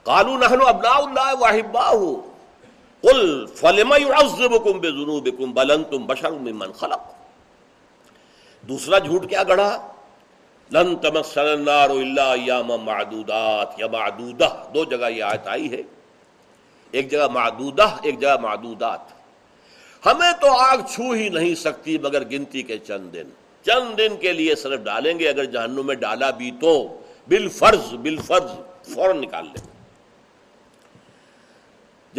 کالو 0.07 0.37
خلق 6.75 7.15
دوسرا 8.65 8.99
جھوٹ 8.99 9.29
کیا 9.29 9.43
گڑھا 9.43 9.89
یا 10.71 12.59
اللہ 12.59 13.65
دو 14.75 14.85
جگہ 14.85 15.11
یہ 15.11 15.25
آیت 15.25 15.49
آئی 15.49 15.73
ہے 15.73 15.83
ایک 16.97 17.11
جگہ 17.11 17.27
معدودہ 17.33 17.89
ایک 18.03 18.21
جگہ 18.21 18.37
معدودات 18.41 19.15
ہمیں 20.03 20.33
تو 20.41 20.53
آگ 20.59 20.79
چھو 20.89 21.11
ہی 21.13 21.29
نہیں 21.29 21.55
سکتی 21.55 21.97
مگر 21.99 22.25
گنتی 22.31 22.63
کے 22.63 22.79
چند 22.79 23.13
دن 23.13 23.31
چند 23.67 23.99
دن 23.99 24.17
کے 24.17 24.33
لیے 24.33 24.55
صرف 24.55 24.81
ڈالیں 24.81 25.19
گے 25.19 25.29
اگر 25.29 25.45
جہنم 25.47 25.87
میں 25.87 25.95
ڈالا 25.97 26.31
بھی 26.31 26.51
تو 26.61 26.77
بل 27.29 27.49
فرض 27.49 27.91
فوراً 27.91 28.17
فرض 28.19 28.51
فوراً 28.95 29.25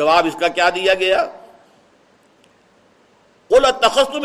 جواب 0.00 0.25
اس 0.25 0.35
کا 0.39 0.47
کیا 0.47 0.69
دیا 0.69 0.93
گیا 0.93 1.25
تخص 3.81 4.11
تم 4.11 4.25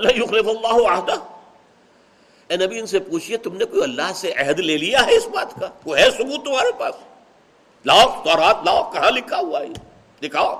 اللہ 0.00 2.80
سے 2.86 2.98
پوچھئے 3.00 3.36
تم 3.36 3.56
نے 3.56 3.64
کوئی 3.64 3.82
اللہ 3.82 4.12
سے 4.14 4.32
عہد 4.36 4.60
لے 4.60 4.76
لیا 4.76 5.04
ہے 5.06 5.16
اس 5.16 5.26
بات 5.28 5.54
کا 5.60 5.68
وہ 5.84 5.98
ہے 5.98 6.10
سبوت 6.10 6.44
تمہارے 6.44 6.72
پاس 6.78 6.94
لاؤ 7.84 8.04
تو 8.24 8.36
لاؤ 8.64 8.90
کہاں 8.92 9.10
لکھا 9.10 9.38
ہوا 9.38 9.60
ہے 9.60 9.68
دکھاؤ 10.22 10.52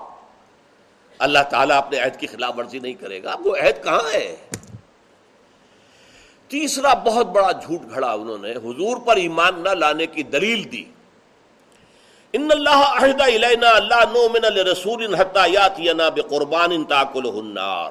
اللہ 1.20 1.42
تعالیٰ 1.50 1.76
اپنے 1.76 1.98
عہد 1.98 2.18
کی 2.20 2.26
خلاف 2.26 2.58
ورزی 2.58 2.78
نہیں 2.78 2.94
کرے 3.00 3.22
گا 3.22 3.36
وہ 3.40 3.56
عہد 3.56 3.82
کہاں 3.84 4.10
ہے 4.12 4.34
تیسرا 6.50 6.92
بہت 7.04 7.26
بڑا 7.26 7.50
جھوٹ 7.52 7.90
گھڑا 7.90 8.10
انہوں 8.12 8.38
نے 8.38 8.52
حضور 8.64 8.96
پر 9.04 9.16
ایمان 9.16 9.62
نہ 9.62 9.68
لانے 9.74 10.06
کی 10.06 10.22
دلیل 10.32 10.64
دی 10.72 10.84
ان 12.34 12.48
اللہ 12.50 13.04
اللہ 13.04 14.60
رسول 14.62 15.04
یاتینا 15.48 16.08
بقربان 16.08 16.84
تاکلہ 16.84 17.32
النار 17.36 17.90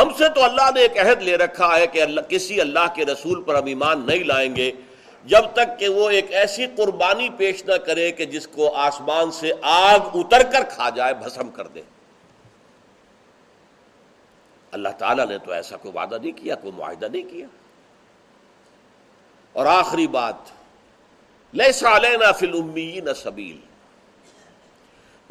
ہم 0.00 0.12
سے 0.18 0.28
تو 0.34 0.44
اللہ 0.44 0.70
نے 0.74 0.80
ایک 0.80 0.98
عہد 0.98 1.22
لے 1.22 1.36
رکھا 1.36 1.68
ہے 1.76 1.86
کہ 1.86 2.04
کسی 2.28 2.60
اللہ 2.60 2.86
کے 2.94 3.04
رسول 3.04 3.42
پر 3.42 3.54
ہم 3.54 3.66
ایمان 3.66 4.06
نہیں 4.06 4.24
لائیں 4.24 4.54
گے 4.56 4.70
جب 5.24 5.44
تک 5.52 5.78
کہ 5.78 5.88
وہ 5.88 6.08
ایک 6.10 6.32
ایسی 6.32 6.66
قربانی 6.76 7.28
پیش 7.36 7.64
نہ 7.64 7.76
کرے 7.86 8.10
کہ 8.12 8.24
جس 8.26 8.46
کو 8.46 8.74
آسمان 8.76 9.30
سے 9.32 9.52
آگ 9.72 10.16
اتر 10.18 10.42
کر 10.52 10.64
کھا 10.70 10.88
جائے 10.90 11.14
بھسم 11.14 11.50
کر 11.50 11.66
دے 11.66 11.82
اللہ 14.72 14.88
تعالیٰ 14.98 15.26
نے 15.26 15.38
تو 15.38 15.52
ایسا 15.52 15.76
کوئی 15.76 15.94
وعدہ 15.94 16.14
نہیں 16.14 16.32
کیا 16.32 16.54
کوئی 16.54 16.72
معاہدہ 16.72 17.06
نہیں 17.06 17.30
کیا 17.30 17.46
اور 19.54 19.66
آخری 19.66 20.06
بات 20.06 20.50
لے 21.54 21.70
سا 21.72 21.96
لینا 21.98 22.30
فل 22.32 23.14
سبیل 23.14 23.56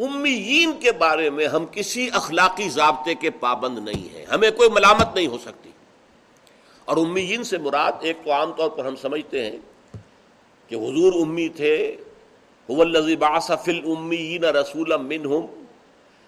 امیین 0.00 0.71
کے 0.79 0.91
بارے 0.91 1.29
میں 1.29 1.47
ہم 1.47 1.65
کسی 1.71 2.09
اخلاقی 2.13 2.69
ضابطے 2.69 3.13
کے 3.15 3.29
پابند 3.39 3.79
نہیں 3.79 4.07
ہیں 4.15 4.25
ہمیں 4.25 4.49
کوئی 4.51 4.69
ملامت 4.69 5.15
نہیں 5.15 5.27
ہو 5.27 5.37
سکتی 5.37 5.71
اور 6.87 6.97
امیین 6.97 7.43
سے 7.43 7.57
مراد 7.57 8.01
ایک 8.01 8.23
تو 8.25 8.31
عام 8.31 8.51
طور 8.51 8.69
پر 8.69 8.85
ہم 8.85 8.95
سمجھتے 8.95 9.43
ہیں 9.45 9.57
کہ 10.69 10.75
حضور 10.75 11.13
امی 11.21 11.47
تھے 11.55 11.75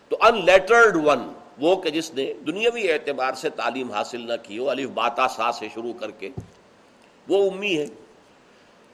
تو 0.11 0.17
ان 0.21 0.43
لیٹرڈ 0.45 0.95
ون 1.03 1.27
وہ 1.59 1.75
کہ 1.75 1.89
جس 1.89 2.13
نے 2.13 2.31
دنیاوی 2.47 2.91
اعتبار 2.91 3.33
سے 3.33 3.49
تعلیم 3.55 3.91
حاصل 3.91 4.27
نہ 4.27 4.33
کی 4.43 4.59
الف 4.69 4.89
باتا 4.93 5.27
سا 5.27 5.51
سے 5.51 5.67
شروع 5.73 5.93
کر 5.93 6.11
کے 6.11 6.29
وہ 7.27 7.49
امی 7.51 7.77
ہے 7.77 7.85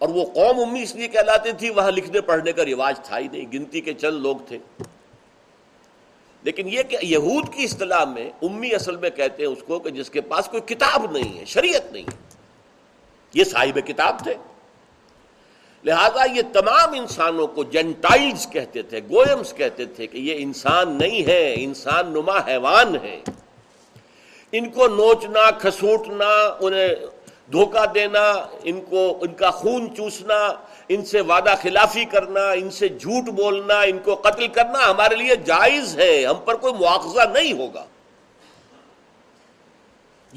اور 0.02 0.10
وہ 0.10 0.26
قوم 0.34 0.60
امی 0.60 0.82
اس 0.82 0.96
لیے 0.96 1.08
کہلاتی 1.08 1.52
تھی 1.52 1.70
وہاں 1.70 1.92
لکھنے 1.92 2.22
پڑھنے 2.22 2.52
کا 2.52 2.66
رواج 2.66 3.00
تھا 3.04 3.20
ہی 3.20 3.28
نہیں 3.28 3.52
گنتی 3.54 3.82
کے 3.82 3.94
چند 3.94 4.22
لوگ 4.22 4.36
تھے 4.48 4.58
لیکن 6.46 6.68
یہ 6.68 6.84
کہ 6.84 6.98
یہود 7.02 7.54
کی 7.54 7.64
اصطلاح 7.64 8.06
میں 8.06 8.30
امی 8.42 8.74
اصل 8.74 8.96
میں 8.98 9.10
کہتے 9.10 9.44
ہیں 9.44 9.52
اس 9.52 9.64
کو 9.68 9.80
کہ 9.80 9.90
جس 9.90 10.10
کے 10.10 10.22
پاس 10.22 10.48
کوئی 10.48 10.62
کتاب 10.66 11.12
نہیں 11.12 11.38
ہے 11.40 11.46
شریعت 11.46 11.92
نہیں 11.92 12.04
ہے 12.04 12.20
یہ 13.34 13.44
صاحب 13.44 13.80
کتاب 13.88 14.24
تھے 14.24 14.34
لہٰذا 15.86 16.26
یہ 16.34 16.42
تمام 16.54 16.94
انسانوں 16.94 17.46
کو 17.48 17.64
جنٹائلز 17.72 18.48
کہتے 18.50 18.82
تھے 18.82 19.00
گوئمز 19.10 19.54
کہتے 19.54 19.86
تھے 19.86 20.08
کہ 20.08 20.18
یہ 20.18 20.36
انسان 20.40 20.98
نہیں 20.98 21.28
ہے 21.28 21.54
انسان 21.58 22.12
نما 22.14 22.38
حیوان 22.48 22.96
ہے 23.04 23.20
ان 24.54 24.70
کو 24.70 24.88
نوچنا 24.88 25.50
کھسوٹنا 25.60 26.30
انہیں 26.60 27.06
دھوکہ 27.52 27.86
دینا 27.94 28.26
ان 28.64 28.82
کو 28.82 29.06
ان 29.22 29.34
کا 29.34 29.50
خون 29.52 29.88
چوسنا 29.96 30.40
ان 30.90 31.06
سے 31.06 31.22
وعدہ 31.22 31.54
خلافی 31.62 32.04
کرنا 32.06 32.50
ان 32.52 32.70
سے 32.72 32.88
جھوٹ 32.90 33.30
بولنا 33.36 33.80
ان 33.82 34.00
کو 34.00 34.16
قتل 34.24 34.48
کرنا 34.48 34.90
ہمارے 34.90 35.16
لیے 35.16 35.36
جائز 35.46 35.98
ہے 35.98 36.14
ہم 36.26 36.40
پر 36.46 36.56
کوئی 36.56 36.74
مواخذہ 36.74 37.28
نہیں 37.34 37.54
ہوگا 37.54 37.86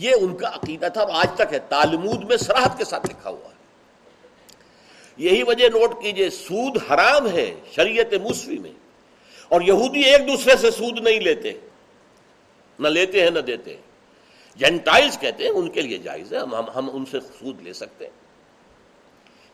یہ 0.00 0.15
ان 0.21 0.37
کا 0.37 0.49
عقیدہ 0.49 0.89
تھا 0.93 1.01
اور 1.01 1.11
آج 1.15 1.35
تک 1.37 1.53
ہے 1.53 1.59
تالمود 1.69 2.25
میں 2.25 2.37
سراحت 2.37 2.79
کے 2.79 2.85
ساتھ 2.85 3.07
لکھا 3.11 3.31
ہوا 3.31 3.49
ہے 3.49 3.54
یہی 5.19 5.43
وجہ 5.43 5.69
نوٹ 5.69 6.01
کیجئے 6.03 6.29
سود 6.31 6.77
حرام 6.91 7.29
ہے 7.29 7.51
شریعت 7.75 8.13
موسوی 8.23 8.59
میں 8.59 8.73
اور 9.51 9.61
یہودی 9.61 10.03
ایک 10.03 10.27
دوسرے 10.29 10.57
سے 10.57 10.71
سود 10.71 10.99
نہیں 10.99 11.21
لیتے 11.21 11.53
نہ 12.79 12.89
لیتے 12.89 13.23
ہیں 13.23 13.31
نہ 13.31 13.39
دیتے 13.39 13.71
ہیں 13.71 13.83
جینٹائلز 14.59 15.19
کہتے 15.19 15.45
ہیں 15.45 15.51
ان 15.51 15.69
کے 15.69 15.83
لیے 15.83 15.99
جائز 15.99 16.33
ہے 16.33 16.39
ہم 16.75 16.91
ان 16.93 17.05
سے 17.05 17.21
سود 17.21 17.63
لے 17.63 17.73
سکتے 17.73 18.05
ہیں 18.05 18.23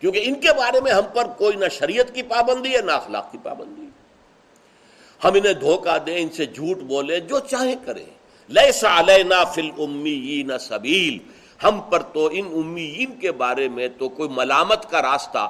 کیونکہ 0.02 0.22
ان 0.24 0.35
کے 0.40 0.52
بارے 0.52 0.80
میں 0.80 0.92
ہم 0.92 1.06
پر 1.14 1.26
کوئی 1.38 1.56
نہ 1.56 1.68
شریعت 1.70 2.14
کی 2.14 2.22
پابندی 2.28 2.74
ہے 2.76 2.80
نہ 2.83 2.92
اخلاق 2.92 3.30
کی 3.33 3.38
پابندی 3.42 3.88
ہم 5.20 5.35
انہیں 5.35 5.52
دھوکہ 5.61 5.98
دیں 6.06 6.16
ان 6.18 6.28
سے 6.30 6.46
جھوٹ 6.46 6.83
بولیں 6.85 7.18
جو 7.20 7.38
چاہے 7.40 7.74
کریں 7.85 8.04
لے 8.50 8.70
سا 8.72 9.00
لے 9.00 9.22
نہ 9.22 9.42
فل 9.54 9.70
امی 9.78 10.42
نہ 10.46 10.59
سبیل 10.59 11.18
ہم 11.61 11.80
پر 11.80 12.02
تو 12.12 12.28
ان 12.33 12.46
امیین 12.54 13.18
کے 13.20 13.33
بارے 13.33 13.68
میں 13.68 13.88
تو 13.98 14.09
کوئی 14.09 14.28
ملامت 14.28 14.90
کا 14.90 15.02
راستہ 15.02 15.48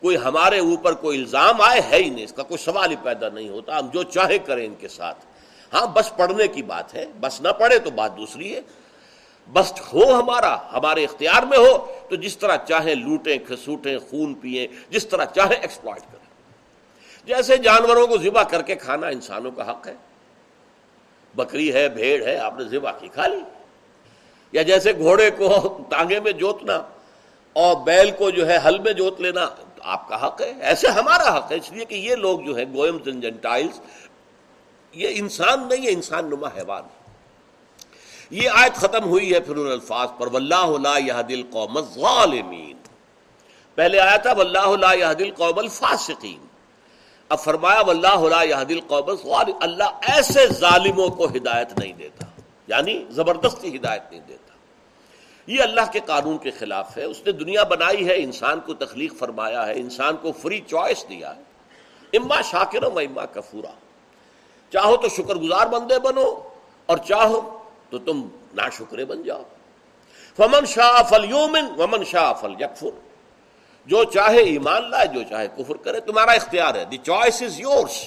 کوئی 0.02 0.16
ہمارے 0.16 0.58
اوپر 0.58 0.94
کوئی 0.94 1.18
الزام 1.18 1.60
آئے 1.60 1.80
ہے 1.90 1.96
ہی 1.96 2.08
نہیں 2.10 2.24
اس 2.24 2.32
کا 2.32 2.42
کوئی 2.42 2.58
سوال 2.58 2.90
ہی 2.90 2.96
پیدا 3.02 3.28
نہیں 3.28 3.48
ہوتا 3.48 3.78
ہم 3.78 3.88
جو 3.92 4.02
چاہے 4.02 4.38
کریں 4.38 4.64
ان 4.66 4.74
کے 4.74 4.88
ساتھ 4.88 5.24
ہاں 5.72 5.86
بس 5.86 6.10
پڑھنے 6.16 6.48
کی 6.48 6.62
بات 6.62 6.94
ہے 6.94 7.04
بس 7.20 7.40
نہ 7.40 7.48
پڑھے 7.48 7.78
تو 7.78 7.90
بات 7.90 8.16
دوسری 8.16 8.54
ہے 8.54 8.60
بس 9.48 9.72
ہو 9.92 10.04
ہمارا 10.20 10.56
ہمارے 10.72 11.04
اختیار 11.04 11.42
میں 11.42 11.58
ہو 11.58 11.76
تو 12.10 12.16
جس 12.16 12.36
طرح 12.38 12.56
چاہیں 12.68 12.94
لوٹیں 12.94 13.36
کھسوٹیں 13.38 13.98
خون 13.98 14.34
پیئیں 14.34 14.66
جس 14.90 15.06
طرح 15.06 15.24
چاہیں 15.24 15.58
ایکسپلائٹ 15.60 16.02
کریں 16.02 16.32
جیسے 17.28 17.56
جانوروں 17.56 18.06
کو 18.06 18.16
ذبح 18.18 18.42
کر 18.42 18.62
کے 18.62 18.74
کھانا 18.74 19.06
انسانوں 19.06 19.50
کا 19.50 19.70
حق 19.70 19.86
ہے 19.88 19.94
بکری 21.34 21.72
ہے 21.74 21.88
بھیڑ 21.88 22.22
ہے 22.22 22.36
آپ 22.38 22.58
نے 22.58 22.64
ذبح 22.64 22.90
کی 22.90 23.08
کھا 23.08 23.26
لی 23.26 23.40
یا 24.54 24.62
جیسے 24.62 24.92
گھوڑے 24.94 25.30
کو 25.32 25.48
ٹانگے 25.90 26.18
میں 26.20 26.32
جوتنا 26.34 26.80
اور 27.56 27.76
بیل 27.84 28.10
کو 28.18 28.30
جو 28.30 28.48
ہے 28.48 28.56
حل 28.66 28.78
میں 28.78 28.92
جوت 28.92 29.20
لینا 29.20 29.46
آپ 29.86 30.08
کا 30.08 30.26
حق 30.26 30.40
ہے 30.40 30.52
ایسے 30.62 30.88
ہمارا 30.90 31.36
حق 31.36 31.50
ہے 31.52 31.56
اس 31.56 31.70
لیے 31.72 31.84
کہ 31.84 31.94
یہ 31.94 32.14
لوگ 32.16 32.40
جو 32.40 32.56
ہے 32.56 32.64
گوئم 32.74 32.98
اینڈ 33.06 33.46
یہ 34.94 35.08
انسان 35.14 35.66
نہیں 35.68 35.86
ہے 35.86 35.92
انسان 35.92 36.30
نما 36.30 36.48
حیوان 36.56 36.82
یہ 38.32 38.50
آیت 38.52 38.76
ختم 38.76 39.04
ہوئی 39.04 39.32
ہے 39.34 39.40
پھر 39.40 39.56
ان 39.56 39.70
الفاظ 39.70 40.08
پر 40.18 40.26
واللہ 40.26 40.78
لا 40.80 40.96
یہد 40.98 41.30
القوم 41.30 41.76
الظالمین 41.76 42.76
پہلے 43.78 44.00
آیا 44.00 44.16
تھا 44.18 44.32
واللہ 44.32 44.76
لا 44.76 44.92
یہد 44.94 45.20
القوم 45.20 45.58
الفاسقین 45.58 46.38
اب 47.30 47.40
فرمایا 47.40 47.80
واللہ 47.82 48.28
لا 48.28 48.42
یہد 48.44 48.70
القوم 48.70 49.08
الظالمین 49.08 49.56
اللہ 49.60 50.08
ایسے 50.08 50.46
ظالموں 50.54 51.08
کو 51.12 51.28
ہدایت 51.36 51.78
نہیں 51.78 51.92
دیتا 51.94 52.26
یعنی 52.68 53.02
زبردستی 53.10 53.76
ہدایت 53.76 54.10
نہیں 54.10 54.20
دیتا 54.28 54.43
یہ 55.48 55.62
اللہ 55.62 55.90
کے 55.92 56.00
قانون 56.06 56.38
کے 56.38 56.50
خلاف 56.50 56.96
ہے 56.96 57.04
اس 57.04 57.20
نے 57.26 57.32
دنیا 57.32 57.62
بنائی 57.62 58.06
ہے 58.08 58.14
انسان 58.16 58.60
کو 58.60 58.74
تخلیق 58.74 59.16
فرمایا 59.18 59.66
ہے 59.66 59.72
انسان 59.76 60.16
کو 60.16 60.32
فری 60.32 60.60
چوائس 60.60 61.04
دیا 61.08 61.34
ہے 61.34 61.42
اما 62.12 62.40
شاکر 62.50 62.82
و 62.84 62.98
اما 62.98 63.24
کفورا 63.24 63.72
چاہو 64.72 64.96
تو 64.96 65.08
شکر 65.08 65.36
گزار 65.36 65.66
بندے 65.66 65.98
بنو 65.98 66.24
اور 66.88 66.98
چاہو 66.98 67.40
تو 67.90 67.98
تم 67.98 68.26
نا 68.54 68.68
شکرے 68.68 69.04
بن 69.04 69.22
جاؤ 69.22 69.42
فمن 70.38 70.66
شاہ 70.66 71.02
فل 71.08 71.24
یومن 71.30 71.68
ومن 71.78 72.04
شاہ 72.04 72.32
فل 72.32 72.54
یکفر 72.60 72.90
جو 73.88 74.04
چاہے 74.04 74.42
ایمان 74.42 74.90
لائے 74.90 75.06
جو 75.06 75.22
چاہے 75.22 75.48
کفر 75.56 75.76
کرے 75.76 76.00
تمہارا 76.00 76.32
اختیار 76.32 76.74
ہے 76.74 76.84
دی 76.84 76.98
چوائس 76.98 77.42
از 77.42 77.60
یورس 77.60 78.02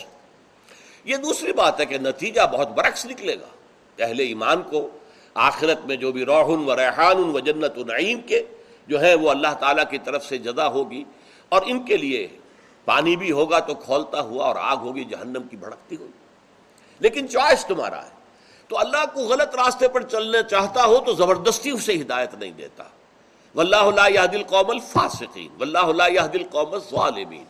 یہ 1.06 1.18
دوسری 1.18 1.54
بات 1.54 1.80
ہے 1.80 1.86
کہ 1.86 1.98
نتیجہ 1.98 2.42
بہت 2.52 2.70
برعکس 2.70 3.06
نکلے 3.06 3.36
گا 3.36 3.56
پہلے 3.98 4.24
ایمان 4.24 4.64
کو 4.64 4.88
آخرت 5.40 5.86
میں 5.86 5.96
جو 5.96 6.12
بھی 6.12 6.26
روح 6.26 6.50
و 6.50 6.76
ریحان 6.76 7.18
و 7.26 7.40
جنت 7.42 7.78
و 7.78 7.84
نعیم 7.86 8.22
کے 8.24 8.42
جو 8.90 9.02
ہے 9.02 9.14
وہ 9.16 9.30
اللہ 9.30 9.54
تعالیٰ 9.60 9.84
کی 9.90 9.98
طرف 10.00 10.26
سے 10.26 10.38
جدا 10.40 10.68
ہوگی 10.70 11.04
اور 11.52 11.62
ان 11.66 11.84
کے 11.86 11.98
لیے 11.98 12.28
پانی 12.88 13.16
بھی 13.16 13.32
ہوگا 13.32 13.60
تو 13.62 13.74
کھولتا 13.76 14.22
ہوا 14.22 14.46
اور 14.46 14.56
آگ 14.62 14.78
ہوگی 14.80 15.04
جہنم 15.06 15.48
کی 15.48 15.58
بھڑکتی 15.58 15.96
ہوگی 15.96 16.26
لیکن 17.02 17.28
چوائس 17.28 17.66
تمہارا 17.66 18.04
ہے 18.04 18.16
تو 18.70 18.78
اللہ 18.78 19.06
کو 19.14 19.22
غلط 19.24 19.56
راستے 19.56 19.88
پر 19.88 20.04
چلنا 20.06 20.42
چاہتا 20.46 20.86
ہو 20.86 21.00
تو 21.02 21.14
زبردستی 21.16 21.70
اسے 21.72 21.96
ہدایت 21.96 22.34
نہیں 22.36 22.52
دیتا 22.54 22.84
واللہ 23.56 23.92
لا 23.92 24.08
دل 24.26 24.36
القوم 24.36 24.70
الفاسقین 24.72 25.48
واللہ 25.54 25.92
لا 25.94 26.08
یہد 26.08 26.34
دل 26.34 26.44
الظالمین 26.54 27.44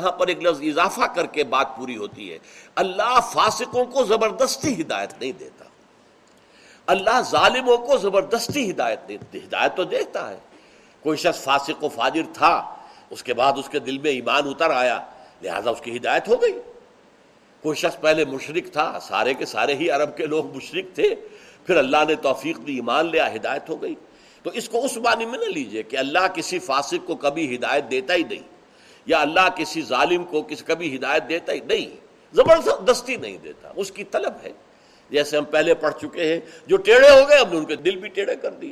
یہاں 0.00 0.10
پر 0.12 0.28
ایک 0.28 0.42
لفظ 0.42 0.62
اضافہ 0.62 1.06
کر 1.14 1.26
کے 1.28 1.44
بات 1.46 1.76
پوری 1.76 1.96
ہوتی 1.96 2.32
ہے 2.32 2.38
اللہ 2.76 3.18
فاسقوں 3.32 3.84
کو 3.86 4.04
زبردستی 4.06 4.80
ہدایت 4.80 5.14
نہیں 5.14 5.32
دیتا 5.38 5.64
اللہ 6.88 7.20
ظالموں 7.30 7.76
کو 7.78 7.96
زبردستی 7.98 8.70
ہدایت 8.70 9.08
دیتے 9.08 9.38
ہدایت 9.38 9.76
تو 9.76 9.84
دیکھتا 9.86 10.28
ہے 10.30 10.38
کوئی 11.04 11.16
شخص 11.18 11.42
فاسق 11.42 11.84
و 11.84 11.88
فاجر 11.88 12.32
تھا 12.34 12.52
اس 13.10 13.22
کے 13.22 13.34
بعد 13.34 13.58
اس 13.58 13.68
کے 13.68 13.78
دل 13.80 13.98
میں 13.98 14.10
ایمان 14.10 14.48
اتر 14.48 14.70
آیا 14.72 14.98
لہذا 15.42 15.70
اس 15.70 15.80
کی 15.80 15.96
ہدایت 15.96 16.28
ہو 16.28 16.40
گئی 16.42 16.52
کوئی 17.64 17.76
شخص 17.76 18.00
پہلے 18.00 18.24
مشرق 18.24 18.72
تھا 18.72 18.86
سارے 19.02 19.34
کے 19.34 19.46
سارے 19.46 19.74
ہی 19.74 19.90
عرب 19.90 20.16
کے 20.16 20.26
لوگ 20.26 20.54
مشرق 20.56 20.94
تھے 20.94 21.14
پھر 21.68 21.76
اللہ 21.76 22.04
نے 22.08 22.14
توفیق 22.22 22.66
دی 22.66 22.74
ایمان 22.74 23.06
لیا 23.06 23.26
ہدایت 23.34 23.68
ہو 23.70 23.80
گئی 23.82 23.94
تو 24.44 24.50
اس 24.50 24.68
کو 24.68 24.84
اس 24.84 24.96
معنی 24.98 25.26
میں 25.26 25.38
نہ 25.38 25.50
لیجئے 25.50 25.82
کہ 25.82 25.96
اللہ 25.96 26.26
کسی 26.34 26.58
فاسق 26.66 27.06
کو 27.06 27.14
کبھی 27.18 27.54
ہدایت 27.54 27.90
دیتا 27.90 28.14
ہی 28.14 28.22
نہیں 28.24 28.42
یا 29.06 29.20
اللہ 29.20 29.48
کسی 29.56 29.82
ظالم 29.84 30.24
کو 30.24 30.42
کبھی 30.66 30.94
ہدایت 30.96 31.28
دیتا 31.28 31.52
ہی 31.52 31.60
نہیں 31.62 31.90
زبردستی 32.34 33.16
نہیں 33.16 33.36
دیتا 33.42 33.72
اس 33.76 33.90
کی 33.90 34.04
طلب 34.06 34.32
ہے 34.42 34.52
جیسے 35.10 35.36
ہم 35.36 35.44
پہلے 35.50 35.74
پڑھ 35.74 35.94
چکے 36.00 36.32
ہیں 36.32 36.40
جو 36.66 36.76
ٹیڑے 36.78 37.10
ہو 37.10 37.28
گئے 37.28 37.38
ہم 37.38 37.50
نے 37.50 37.56
ان 37.58 37.64
کے 37.64 37.76
دل 37.78 37.96
بھی 37.96 38.08
ٹیڑے 38.10 38.36
کر 38.36 38.50
دیے 38.52 38.70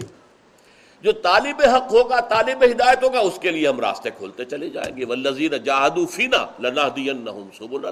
جو 1.05 1.13
طالب 1.23 1.61
حق 1.75 1.93
ہوگا 1.93 2.21
طالب 2.29 2.65
ہدایت 2.65 3.03
ہوگا 3.05 3.21
اس 3.21 3.39
کے 3.39 3.51
لیے 3.51 3.67
ہم 3.69 3.81
راستے 3.81 4.11
کھولتے 4.11 4.45
چلے 4.45 4.69
جائیں 4.71 4.97
گے 4.97 5.05
ولزیر 5.05 5.57
جہاد 5.59 5.99
فینا 6.11 6.45
لنا 6.61 6.89
دین 6.97 7.27
سبنا 7.59 7.91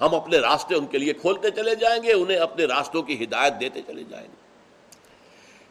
ہم 0.00 0.14
اپنے 0.14 0.38
راستے 0.38 0.74
ان 0.74 0.86
کے 0.86 0.98
لیے 0.98 1.12
کھولتے 1.14 1.50
چلے 1.50 1.74
جائیں 1.74 2.02
گے 2.02 2.12
انہیں 2.12 2.38
اپنے 2.38 2.64
راستوں 2.66 3.02
کی 3.02 3.22
ہدایت 3.24 3.60
دیتے 3.60 3.80
چلے 3.86 4.02
جائیں 4.10 4.26
گے 4.26 4.44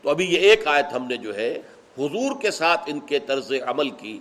تو 0.04 0.10
ابھی 0.10 0.26
یہ 0.26 0.50
ایک 0.50 0.68
آیت 0.68 0.94
ہم 0.94 1.08
نے 1.08 1.18
جو 1.18 1.36
ہے 1.36 1.52
حضور 1.98 2.40
کے 2.42 2.52
ساتھ 2.52 2.90
ان 2.90 3.00
کے 3.08 3.20
طرز 3.28 3.52
عمل 3.66 3.90
کی 3.98 4.18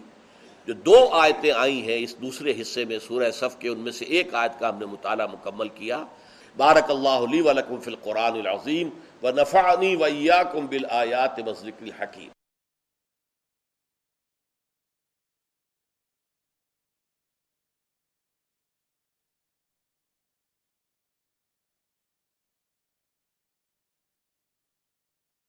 جو 0.69 0.75
دو 0.85 0.97
آیتیں 1.13 1.51
آئی 1.53 1.81
ہیں 1.83 2.03
اس 2.03 2.15
دوسرے 2.21 2.53
حصے 2.61 2.85
میں 2.85 2.99
سورہ 2.99 3.31
صف 3.31 3.59
کے 3.59 3.69
ان 3.69 3.79
میں 3.79 3.93
سے 3.93 4.05
ایک 4.11 4.35
آیت 4.35 4.59
کا 4.61 4.69
ہم 4.69 4.79
نے 4.79 4.87
مطالعہ 4.87 5.27
مکمل 5.27 5.69
کیا 5.75 6.03
بارک 6.57 6.91
اللہ 6.91 7.25
فی 7.81 7.91
القرآن 7.91 8.37
العظیم 8.37 8.89
و 9.23 9.31
نفعنی 9.31 9.95
و 9.97 10.05
ایاکم 10.05 10.67
بالآیات 10.67 11.39
مزلک 11.39 11.83
الحکیم 11.83 12.29